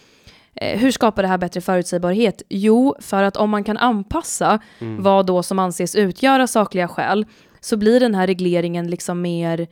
[0.54, 2.42] eh, hur skapar det här bättre förutsägbarhet?
[2.48, 5.02] Jo, för att om man kan anpassa mm.
[5.02, 7.26] vad då som anses utgöra sakliga skäl,
[7.60, 9.66] så blir den här regleringen liksom mer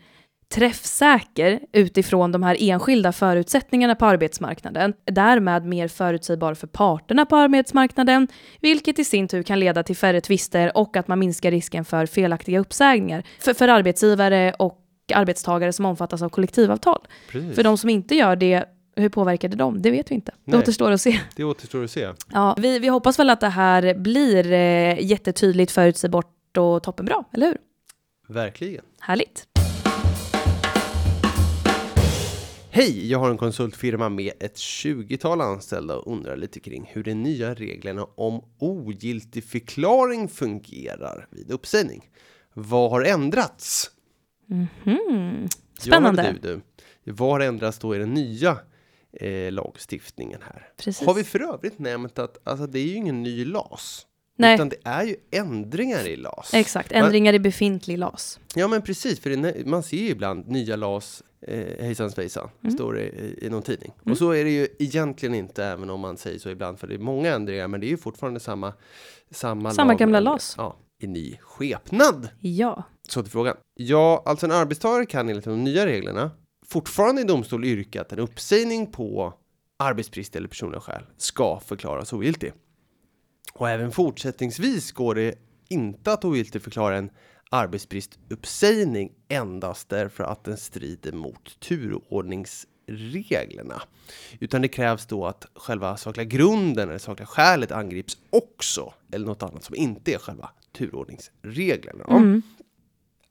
[0.53, 8.29] träffsäker utifrån de här enskilda förutsättningarna på arbetsmarknaden, därmed mer förutsägbar för parterna på arbetsmarknaden,
[8.61, 12.07] vilket i sin tur kan leda till färre tvister och att man minskar risken för
[12.07, 14.79] felaktiga uppsägningar för, för arbetsgivare och
[15.15, 17.07] arbetstagare som omfattas av kollektivavtal.
[17.31, 17.55] Precis.
[17.55, 18.65] För de som inte gör det
[18.97, 19.83] hur påverkar det dem?
[19.83, 20.33] Det vet vi inte.
[20.45, 21.21] Det återstår att se.
[21.37, 22.09] Det återstår att se.
[22.33, 27.47] Ja, vi, vi hoppas väl att det här blir eh, jättetydligt, förutsägbart och toppenbra, eller
[27.47, 27.59] hur?
[28.29, 28.85] Verkligen.
[29.01, 29.47] Härligt.
[32.75, 37.15] Hej, jag har en konsultfirma med ett 20-tal anställda och undrar lite kring hur de
[37.15, 42.11] nya reglerna om ogiltig förklaring fungerar vid uppsägning.
[42.55, 43.91] Vad har ändrats?
[44.51, 45.53] Mm -hmm.
[45.79, 46.23] Spännande.
[46.23, 46.61] Ja, du,
[47.05, 47.13] du.
[47.13, 48.59] Vad har ändrats då i den nya
[49.13, 50.69] eh, lagstiftningen här?
[50.77, 51.07] Precis.
[51.07, 54.07] Har vi för övrigt nämnt att alltså, det är ju ingen ny LAS?
[54.39, 54.55] Nej.
[54.55, 56.55] Utan det är ju ändringar i LAS.
[56.55, 58.41] Exakt, ändringar man, i befintlig LAS.
[58.55, 62.75] Ja men precis, för det, man ser ju ibland nya LAS eh, hejsan svejsan, mm.
[62.75, 63.93] står det i, i någon tidning.
[64.03, 64.13] Mm.
[64.13, 66.95] Och så är det ju egentligen inte, även om man säger så ibland, för det
[66.95, 68.73] är många ändringar, men det är ju fortfarande samma
[69.31, 70.55] Samma, samma gamla LAS.
[70.59, 72.29] Ja, i ny skepnad.
[72.41, 72.83] Ja.
[73.09, 73.57] Så till frågan.
[73.75, 76.31] Ja, alltså en arbetstagare kan enligt de nya reglerna
[76.67, 79.35] fortfarande i domstol yrka att en uppsägning på
[79.79, 82.53] arbetsbrist eller personliga skäl ska förklaras ogiltig.
[83.53, 85.35] Och även fortsättningsvis går det
[85.69, 87.11] inte att ogiltigförklara en
[87.51, 93.83] arbetsbristuppsägning endast därför att den strider mot turordningsreglerna.
[94.41, 99.43] Utan det krävs då att själva sakliga grunden eller sakliga skälet angrips också, eller något
[99.43, 102.05] annat som inte är själva turordningsreglerna.
[102.05, 102.43] Mm.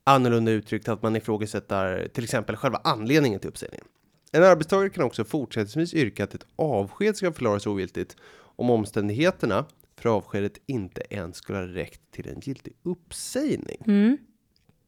[0.03, 3.85] Annorlunda uttryckt att man ifrågasätter till exempel själva anledningen till uppsägningen.
[4.31, 8.15] En arbetstagare kan också fortsättningsvis yrka att ett avsked ska förklaras ogiltigt
[8.55, 9.65] om omständigheterna
[10.01, 13.83] för avskedet inte ens skulle ha räckt till en giltig uppsägning.
[13.87, 14.17] Mm.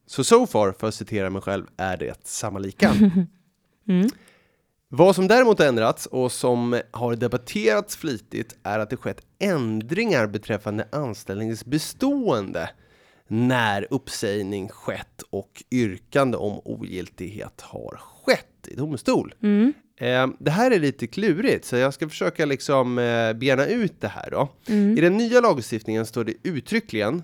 [0.06, 2.94] Så so far, för att citera mig själv, är det samma lika.
[3.88, 4.10] Mm.
[4.90, 10.88] Vad som däremot ändrats och som har debatterats flitigt är att det skett ändringar beträffande
[10.92, 12.70] anställningens bestående
[13.28, 19.36] när uppsägning skett och yrkande om ogiltighet har skett i domstol.
[19.42, 19.74] Mm.
[19.98, 24.08] Eh, det här är lite klurigt, så jag ska försöka liksom eh, bena ut det
[24.08, 24.50] här då.
[24.68, 24.98] Mm.
[24.98, 27.24] I den nya lagstiftningen står det uttryckligen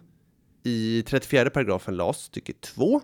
[0.63, 3.01] i 34 paragrafen LAS stycke 2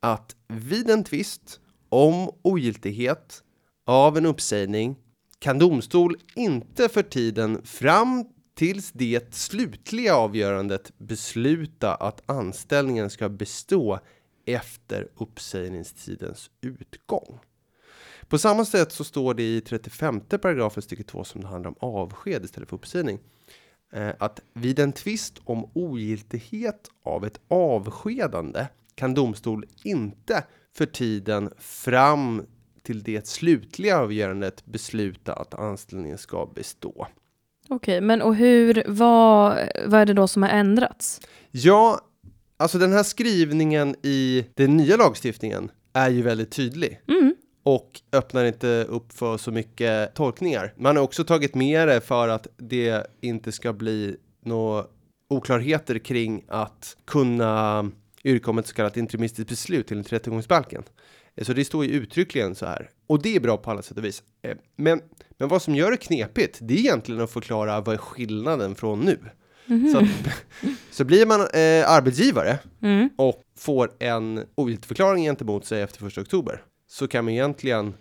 [0.00, 3.42] att vid en tvist om ogiltighet
[3.86, 4.96] av en uppsägning
[5.38, 13.98] kan domstol inte för tiden fram tills det slutliga avgörandet besluta att anställningen ska bestå
[14.46, 17.38] efter uppsägningstidens utgång.
[18.28, 21.76] På samma sätt så står det i 35 paragrafen stycke 2 som det handlar om
[21.80, 23.18] avsked istället för uppsägning
[23.92, 30.44] eh, att vid en tvist om ogiltighet av ett avskedande kan domstol inte
[30.76, 32.46] för tiden fram
[32.82, 37.06] till det slutliga avgörandet besluta att anställningen ska bestå.
[37.68, 41.20] Okej, men och hur, vad, vad är det då som har ändrats?
[41.50, 42.00] Ja,
[42.56, 47.34] alltså den här skrivningen i den nya lagstiftningen är ju väldigt tydlig Mm.
[47.68, 50.72] Och öppnar inte upp för så mycket tolkningar.
[50.76, 54.84] Man har också tagit med det för att det inte ska bli några
[55.30, 57.90] oklarheter kring att kunna
[58.24, 60.82] yrka om ett så kallat interimistiskt beslut enligt rättegångsbalken.
[61.36, 62.90] Eh, Så det står ju uttryckligen så här.
[63.06, 64.22] Och det är bra på alla sätt och vis.
[64.42, 65.00] Eh, Men,
[65.38, 69.00] men vad som gör det knepigt, det är egentligen att förklara vad är skillnaden från
[69.00, 69.18] nu.
[69.92, 70.04] Så, att,
[70.90, 73.08] så blir man eh, arbetsgivare Mm.
[73.16, 77.94] och får en ogiltigförklaring gentemot sig efter första oktober så kan man egentligen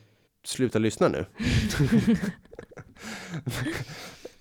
[0.45, 1.25] sluta lyssna nu.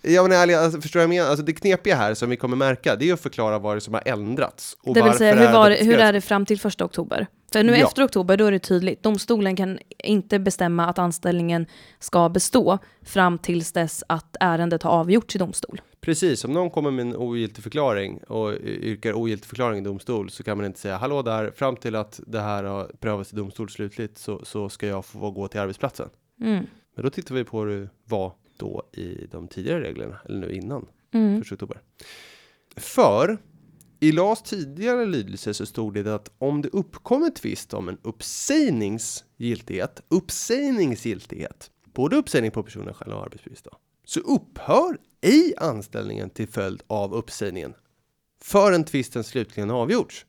[0.09, 1.31] Ja men ärligt, alltså, förstår jag menar?
[1.31, 3.81] Alltså det knepiga här som vi kommer märka, det är att förklara vad det är
[3.81, 4.77] som har ändrats.
[4.83, 7.27] Och Det vill säga, hur, var, det- hur är det fram till första oktober?
[7.53, 7.87] För nu Ja.
[7.87, 9.03] efter oktober, då är det tydligt.
[9.03, 11.67] Domstolen kan inte bestämma att anställningen
[11.99, 15.81] ska bestå fram tills dess att ärendet har avgjorts i domstol.
[16.07, 20.43] Precis, om någon kommer med en ogiltig förklaring och yrkar ogiltig förklaring i domstol så
[20.43, 23.71] kan man inte säga hallå där, fram till att det här har prövats i domstol
[23.71, 26.09] slutligt så, så ska jag få gå till arbetsplatsen.
[26.41, 26.67] Mm.
[26.95, 30.53] Men då tittar vi på hur det var då i de tidigare reglerna, eller nu
[30.53, 31.41] innan Mm.
[31.41, 31.81] 1 oktober.
[32.77, 33.39] För
[34.01, 40.03] i LAS tidigare lydelse så stod det att om det uppkommer tvist om en uppsägningsgiltighet,
[40.09, 43.71] uppsägningsgiltighet, både uppsägning på personen själv och arbetsbevis då,
[44.07, 47.75] så upphör ej anställningen till följd av uppsägningen
[48.43, 50.27] förrän tvisten slutligen avgjorts.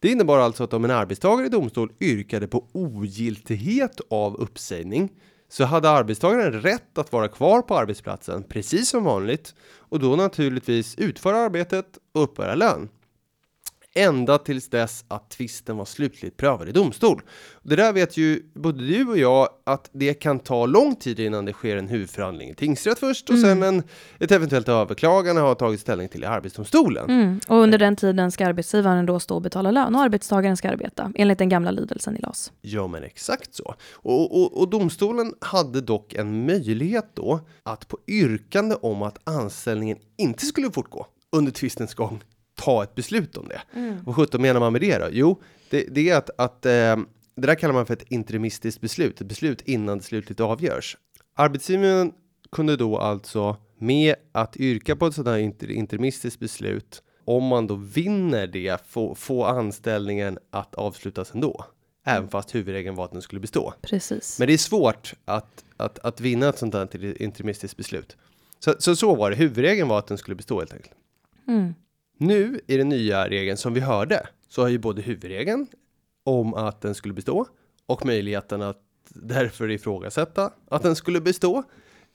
[0.00, 5.12] Det innebar alltså att om en arbetstagare i domstol yrkade på ogiltighet av uppsägning
[5.48, 10.94] så hade arbetstagaren rätt att vara kvar på arbetsplatsen precis som vanligt och då naturligtvis
[10.98, 12.88] utföra arbetet och uppbära lön.
[13.96, 17.22] Ända tills dess att tvisten var slutligt prövad i domstol.
[17.62, 21.44] Det där vet ju både du och jag att det kan ta lång tid innan
[21.44, 23.82] det sker en huvudförhandling i tingsrätt först och sen en,
[24.20, 27.10] ett eventuellt överklagande har tagit ställning till i Arbetsdomstolen.
[27.10, 27.40] Mm.
[27.48, 31.12] Och under den tiden ska arbetsgivaren då stå och betala lön och arbetstagaren ska arbeta
[31.14, 32.52] enligt den gamla lydelsen i LAS.
[32.60, 33.74] Ja, men exakt så.
[33.92, 39.98] Och, och, och domstolen hade dock en möjlighet då att på yrkande om att anställningen
[40.18, 42.20] inte skulle fortgå under tvistens gång
[42.56, 43.60] ta ett beslut om det.
[44.04, 45.08] Vad sjutton menar man med det då?
[45.10, 46.96] Jo, det, det är att, att eh,
[47.36, 50.96] det där kallar man för ett interimistiskt beslut, ett beslut innan det slutligt avgörs.
[51.34, 52.12] Arbetsgivaren
[52.52, 57.66] kunde då alltså med att yrka på ett sådant här inter, interimistiskt beslut om man
[57.66, 61.64] då vinner det få, få anställningen att avslutas ändå.
[62.04, 63.74] Även fast huvudregeln var att den skulle bestå.
[63.82, 64.38] Precis.
[64.38, 68.16] Men det är svårt att, att, att vinna ett sånt här interimistiskt beslut.
[68.58, 69.36] Så, så så var det.
[69.36, 70.94] Huvudregeln var att den skulle bestå helt enkelt.
[71.48, 71.74] Mm.
[72.16, 75.66] Nu i den nya regeln som vi hörde så har ju både huvudregeln
[76.24, 77.46] om att den skulle bestå
[77.86, 81.62] och möjligheten att därför ifrågasätta att den skulle bestå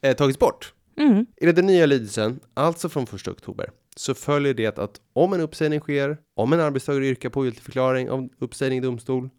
[0.00, 0.74] eh, tagits bort.
[0.98, 1.26] Mm.
[1.36, 5.80] Enligt den nya lydelsen, alltså från 1 oktober, så följer det att om en uppsägning
[5.80, 9.30] sker, om en arbetstagare yrkar på förklaring av uppsägning i domstol,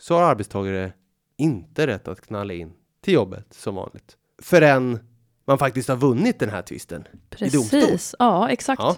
[0.00, 0.92] så har arbetstagare
[1.36, 4.16] inte rätt att knalla in till jobbet som vanligt.
[4.42, 4.98] Förrän
[5.44, 7.04] man faktiskt har vunnit den här tvisten
[7.38, 7.80] i domstol.
[7.80, 8.14] Precis.
[8.18, 8.82] Ja, exakt.
[8.82, 8.96] Ja.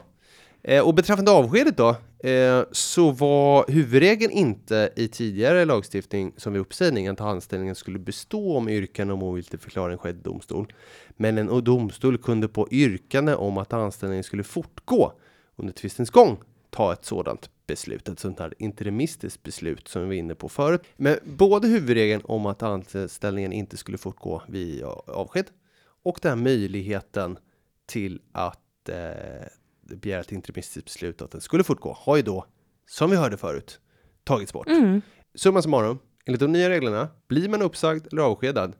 [0.64, 1.96] Eh, och beträffande avskedet då,
[2.28, 8.56] eh, så var huvudregeln inte i tidigare lagstiftning som vid uppsägning att anställningen skulle bestå
[8.56, 10.72] om yrkande om ogiltig förklaring skedde i domstol.
[11.16, 15.12] Men en domstol kunde på yrkande om att anställningen skulle fortgå
[15.56, 16.38] under tvistens gång
[16.70, 20.82] ta ett sådant beslut, ett sånt här interimistiskt beslut som vi var inne på förut.
[20.96, 25.46] Men både huvudregeln om att anställningen inte skulle fortgå vid avsked
[26.02, 27.38] och den här möjligheten
[27.86, 29.46] till att eh,
[29.86, 32.46] begära ett interimistiskt beslut att den skulle fortgå har ju då,
[32.86, 33.80] som vi hörde förut,
[34.24, 34.68] tagits bort.
[34.68, 35.02] Mm.
[35.34, 38.72] Summa summarum, enligt de nya reglerna, blir man uppsagd eller avskedad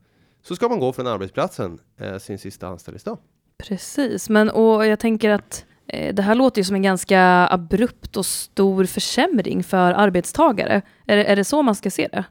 [0.43, 3.19] så ska man gå från arbetsplatsen eh, sin sista anställningsdag.
[3.59, 8.17] Precis, men och jag tänker att eh, det här låter ju som en ganska abrupt
[8.17, 10.83] och stor försämring för arbetstagare.
[11.07, 12.25] Är, är det så man ska se det?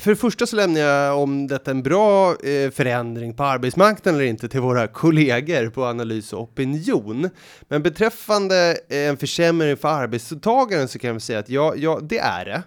[0.00, 4.30] För det första så lämnar jag om detta en bra eh, förändring på arbetsmarknaden eller
[4.30, 7.30] inte till våra kollegor på analys och opinion.
[7.68, 12.18] Men beträffande eh, en försämring för arbetstagaren så kan jag säga att ja, ja, det
[12.18, 12.62] är det.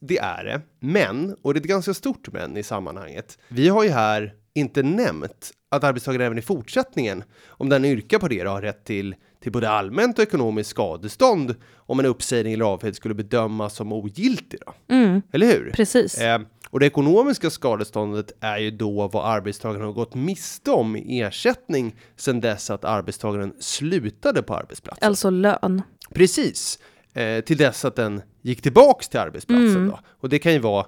[0.00, 0.60] Det är det.
[0.80, 3.38] Men, och det är ett ganska stort men i sammanhanget.
[3.48, 8.28] Vi har ju här inte nämnt att arbetstagaren även i fortsättningen, om den yrkar på
[8.28, 12.96] det, har rätt till, till både allmänt och ekonomiskt skadestånd om en uppsägning eller avsked
[12.96, 14.60] skulle bedömas som ogiltig.
[14.66, 14.94] Då.
[14.94, 15.22] Mm.
[15.32, 15.70] Eller hur?
[15.74, 16.18] Precis.
[16.18, 16.40] Eh,
[16.70, 21.96] och det ekonomiska skadeståndet är ju då vad arbetstagaren har gått miste om i ersättning
[22.16, 25.08] sedan dess att arbetstagaren slutade på arbetsplatsen.
[25.08, 25.82] Alltså lön.
[26.14, 26.78] Precis,
[27.14, 29.88] eh, till dess att den gick tillbaks till arbetsplatsen Mm.
[29.88, 29.98] då.
[30.20, 30.86] Och det kan ju vara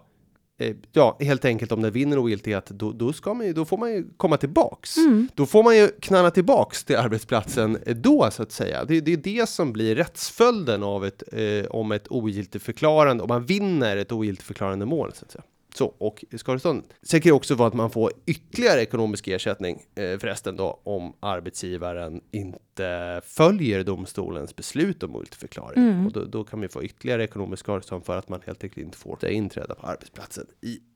[0.93, 3.93] Ja, helt enkelt om den vinner ogiltighet, då, då, ska man ju, då får man
[3.93, 4.97] ju komma tillbaks.
[4.97, 5.29] Mm.
[5.35, 8.85] Då får man ju knalla tillbaks till arbetsplatsen eh, då, så att säga.
[8.85, 13.45] Det, det är det som blir rättsföljden av ett, eh, om ett ogiltigförklarande, om man
[13.45, 15.45] vinner ett ogiltigförklarande mål, så att säga.
[15.77, 16.85] Så, och skadestånd.
[17.03, 21.17] Sen kan det också vara att man får ytterligare ekonomisk ersättning eh, förresten då om
[21.21, 25.83] arbetsgivaren inte följer domstolens beslut om ogiltigförklaring.
[25.83, 26.07] Mm.
[26.07, 28.99] Och då, då kan man få ytterligare ekonomisk skadestånd för att man helt enkelt inte
[28.99, 30.47] får inträda på arbetsplatsen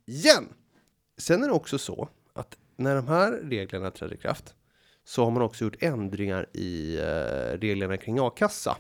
[0.07, 0.49] igen.
[1.19, 4.55] Sen är det också så att när de här reglerna träder i kraft
[5.05, 8.77] så har man också gjort ändringar i eh, reglerna kring a-kassa.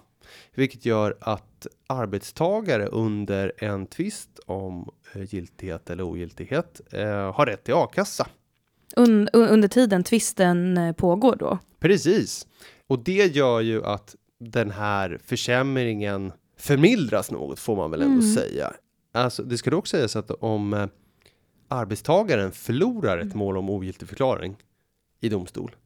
[0.54, 7.64] Vilket gör att arbetstagare under en tvist om eh, giltighet eller ogiltighet eh, har rätt
[7.64, 8.26] till a-kassa.
[8.96, 11.58] Un, un- under tiden tvisten eh, pågår då.
[11.80, 12.46] Precis.
[12.86, 18.34] Och det gör ju att den här försämringen förmildras något får man väl ändå Mm.
[18.34, 18.72] säga.
[19.12, 20.86] Alltså, det ska dock sägas att om eh,
[21.68, 24.56] arbetstagaren förlorar ett mål om ogiltigförklaring
[25.20, 25.76] i domstol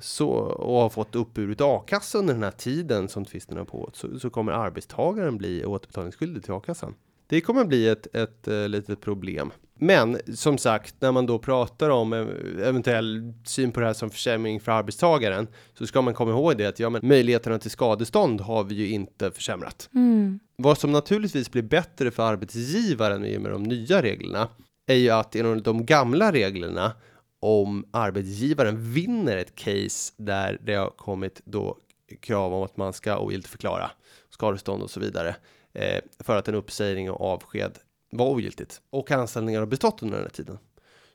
[0.00, 4.18] så, och har fått uppburit a-kassa under den här tiden som tvisten har pågått så,
[4.18, 6.94] så kommer arbetstagaren bli återbetalningsskyldig till a-kassan.
[7.26, 9.52] Det kommer bli ett, ett, eh, litet problem.
[9.78, 12.26] Men som sagt, när man då pratar om eh,
[12.68, 16.66] eventuell syn på det här som försämring för arbetstagaren så ska man komma ihåg det
[16.66, 19.90] att ja, men möjligheterna till skadestånd har vi ju inte försämrat.
[19.94, 20.40] Mm.
[20.56, 24.48] Vad som naturligtvis blir bättre för arbetsgivaren i och med de nya reglerna
[24.86, 26.92] är ju att enligt de gamla reglerna
[27.40, 31.78] om arbetsgivaren vinner ett case där det har kommit då
[32.20, 33.90] krav om att man ska ogiltigförklara
[34.30, 35.36] skadestånd och så vidare
[35.72, 37.78] eh, för att en uppsägning och avsked
[38.10, 40.58] var ogiltigt och anställningar har bestått under den här tiden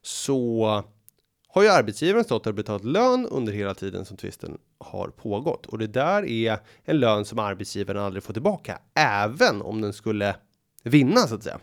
[0.01, 0.84] så
[1.47, 5.78] har ju arbetsgivaren stått och betalat lön under hela tiden som tvisten har pågått och
[5.78, 10.36] det där är en lön som arbetsgivaren aldrig får tillbaka även om den skulle
[10.84, 11.59] vinna så att säga.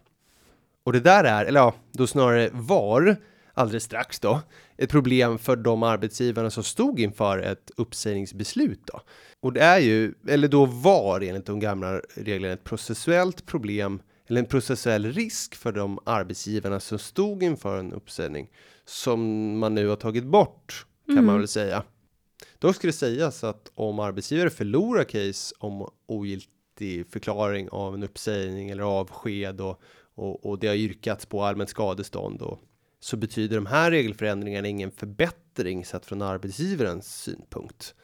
[0.84, 3.16] Och det där är, eller ja, då snarare var
[3.54, 4.40] alldeles strax då
[4.76, 9.00] ett problem för de arbetsgivarna som stod inför ett uppsägningsbeslut då.
[9.40, 14.40] Och det är ju, eller då var enligt de gamla reglerna ett processuellt problem eller
[14.40, 18.50] en processuell risk för de arbetsgivarna som stod inför en uppsägning
[18.84, 21.26] som man nu har tagit bort kan Mm.
[21.26, 21.82] man väl säga.
[22.58, 28.70] Då ska det sägas att om arbetsgivare förlorar case om ogiltig förklaring av en uppsägning
[28.70, 29.80] eller avsked och,
[30.14, 32.58] och, och det har yrkats på allmänt skadestånd och
[33.00, 37.94] så betyder de här regelförändringarna ingen förbättring sett från arbetsgivarens synpunkt.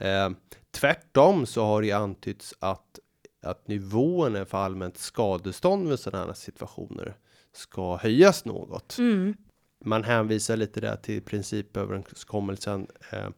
[0.00, 0.30] Eh,
[0.70, 2.98] tvärtom så har det antytts att
[3.42, 7.16] att nivåerna för allmänt skadestånd vid sådana situationer
[7.52, 8.98] ska höjas något.
[8.98, 9.36] Mm.
[9.84, 13.28] Man hänvisar lite där till principöverenskommelsen eh,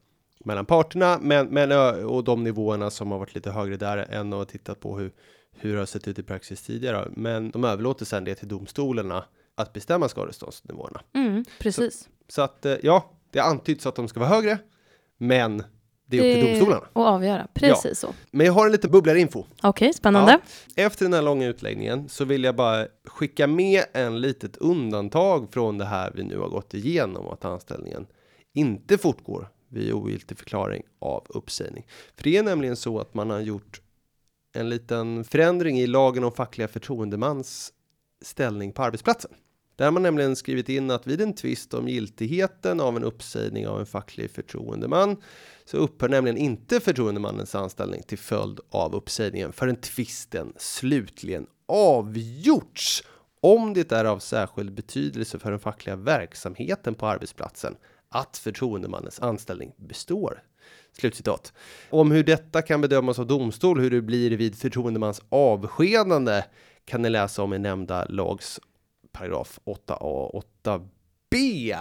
[0.44, 1.72] mellan parterna, men, men
[2.04, 5.12] och de nivåerna som har varit lite högre där än att titta på hur
[5.58, 7.08] hur det har sett ut i praxis tidigare.
[7.16, 9.24] Men de överlåter sedan det till domstolarna
[9.56, 11.00] att bestämma skadeståndsnivåerna.
[11.14, 11.44] Mm.
[11.58, 12.08] Precis.
[12.28, 14.58] Så att eh, ja, det antyds att de ska vara högre,
[15.18, 15.62] men
[16.06, 16.86] det är upp till domstolarna.
[16.92, 17.48] Och avgöra.
[17.54, 18.14] Precis så.
[18.30, 19.44] Men jag har en liten bubblare-info.
[19.62, 20.40] Okej, spännande.
[20.76, 25.78] Efter den här långa utläggningen så vill jag bara skicka med en litet undantag från
[25.78, 28.06] det här vi nu har gått igenom att anställningen
[28.54, 31.86] inte fortgår vid ogiltig förklaring av uppsägning.
[32.16, 33.80] För det är nämligen så att man har gjort
[34.52, 37.72] en liten förändring i lagen om fackliga förtroendemans
[38.24, 39.30] ställning på arbetsplatsen.
[39.76, 43.68] Där har man nämligen skrivit in att vid en tvist om giltigheten av en uppsägning
[43.68, 45.16] av en facklig förtroendeman
[45.64, 53.02] så upphör nämligen inte förtroendemannens anställning till följd av uppsägningen förrän tvisten slutligen avgjorts
[53.40, 57.76] om det är av särskild betydelse för den fackliga verksamheten på arbetsplatsen
[58.08, 60.42] att förtroendemannens anställning består.
[60.92, 61.52] Slutcitat.
[61.90, 66.42] Om hur detta kan bedömas av domstol, hur det blir vid förtroendemans avskedande
[66.84, 68.60] kan ni läsa om i nämnda lags
[69.16, 71.76] paragraf 8a och 8b.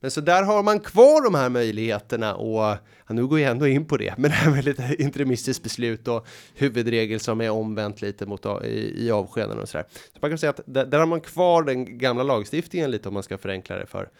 [0.00, 2.62] Men så där har man kvar de här möjligheterna och
[3.06, 6.08] ja, nu går jag ändå in på det, men det här med lite interimistiskt beslut
[6.08, 9.86] och huvudregel som är omvänt lite mot i, i avskedanden och så där.
[10.12, 13.14] Så man kan säga att där, där har man kvar den gamla lagstiftningen lite om
[13.14, 14.10] man ska förenkla det för,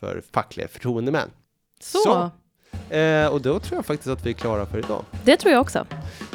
[0.00, 1.30] för fackliga förtroendemän.
[1.80, 1.98] Så.
[1.98, 2.30] Så.
[2.90, 5.04] Eh, och då tror jag faktiskt att vi är klara för idag.
[5.24, 5.86] Det tror jag också.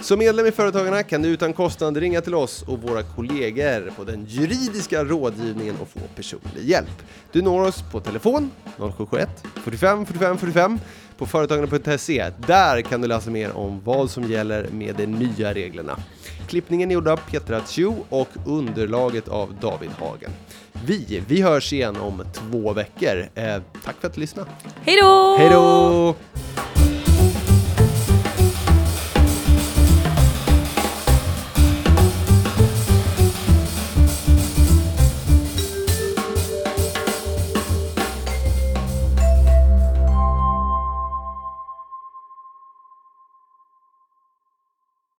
[0.01, 4.03] Som medlem i Företagarna kan du utan kostnad ringa till oss och våra kollegor på
[4.03, 7.03] den juridiska rådgivningen och få personlig hjälp.
[7.31, 9.29] Du når oss på telefon 0771
[9.63, 10.79] 45 45 45
[11.17, 12.31] på företagarna.se.
[12.47, 15.97] Där kan du läsa mer om vad som gäller med de nya reglerna.
[16.47, 20.31] Klippningen är gjord av Petra Tjo och underlaget av David Hagen.
[20.86, 23.29] Vi, vi hörs igen om två veckor.
[23.36, 24.49] Eh, tack för att du lyssnade.
[24.82, 25.36] Hej då!
[25.39, 26.15] Hej då!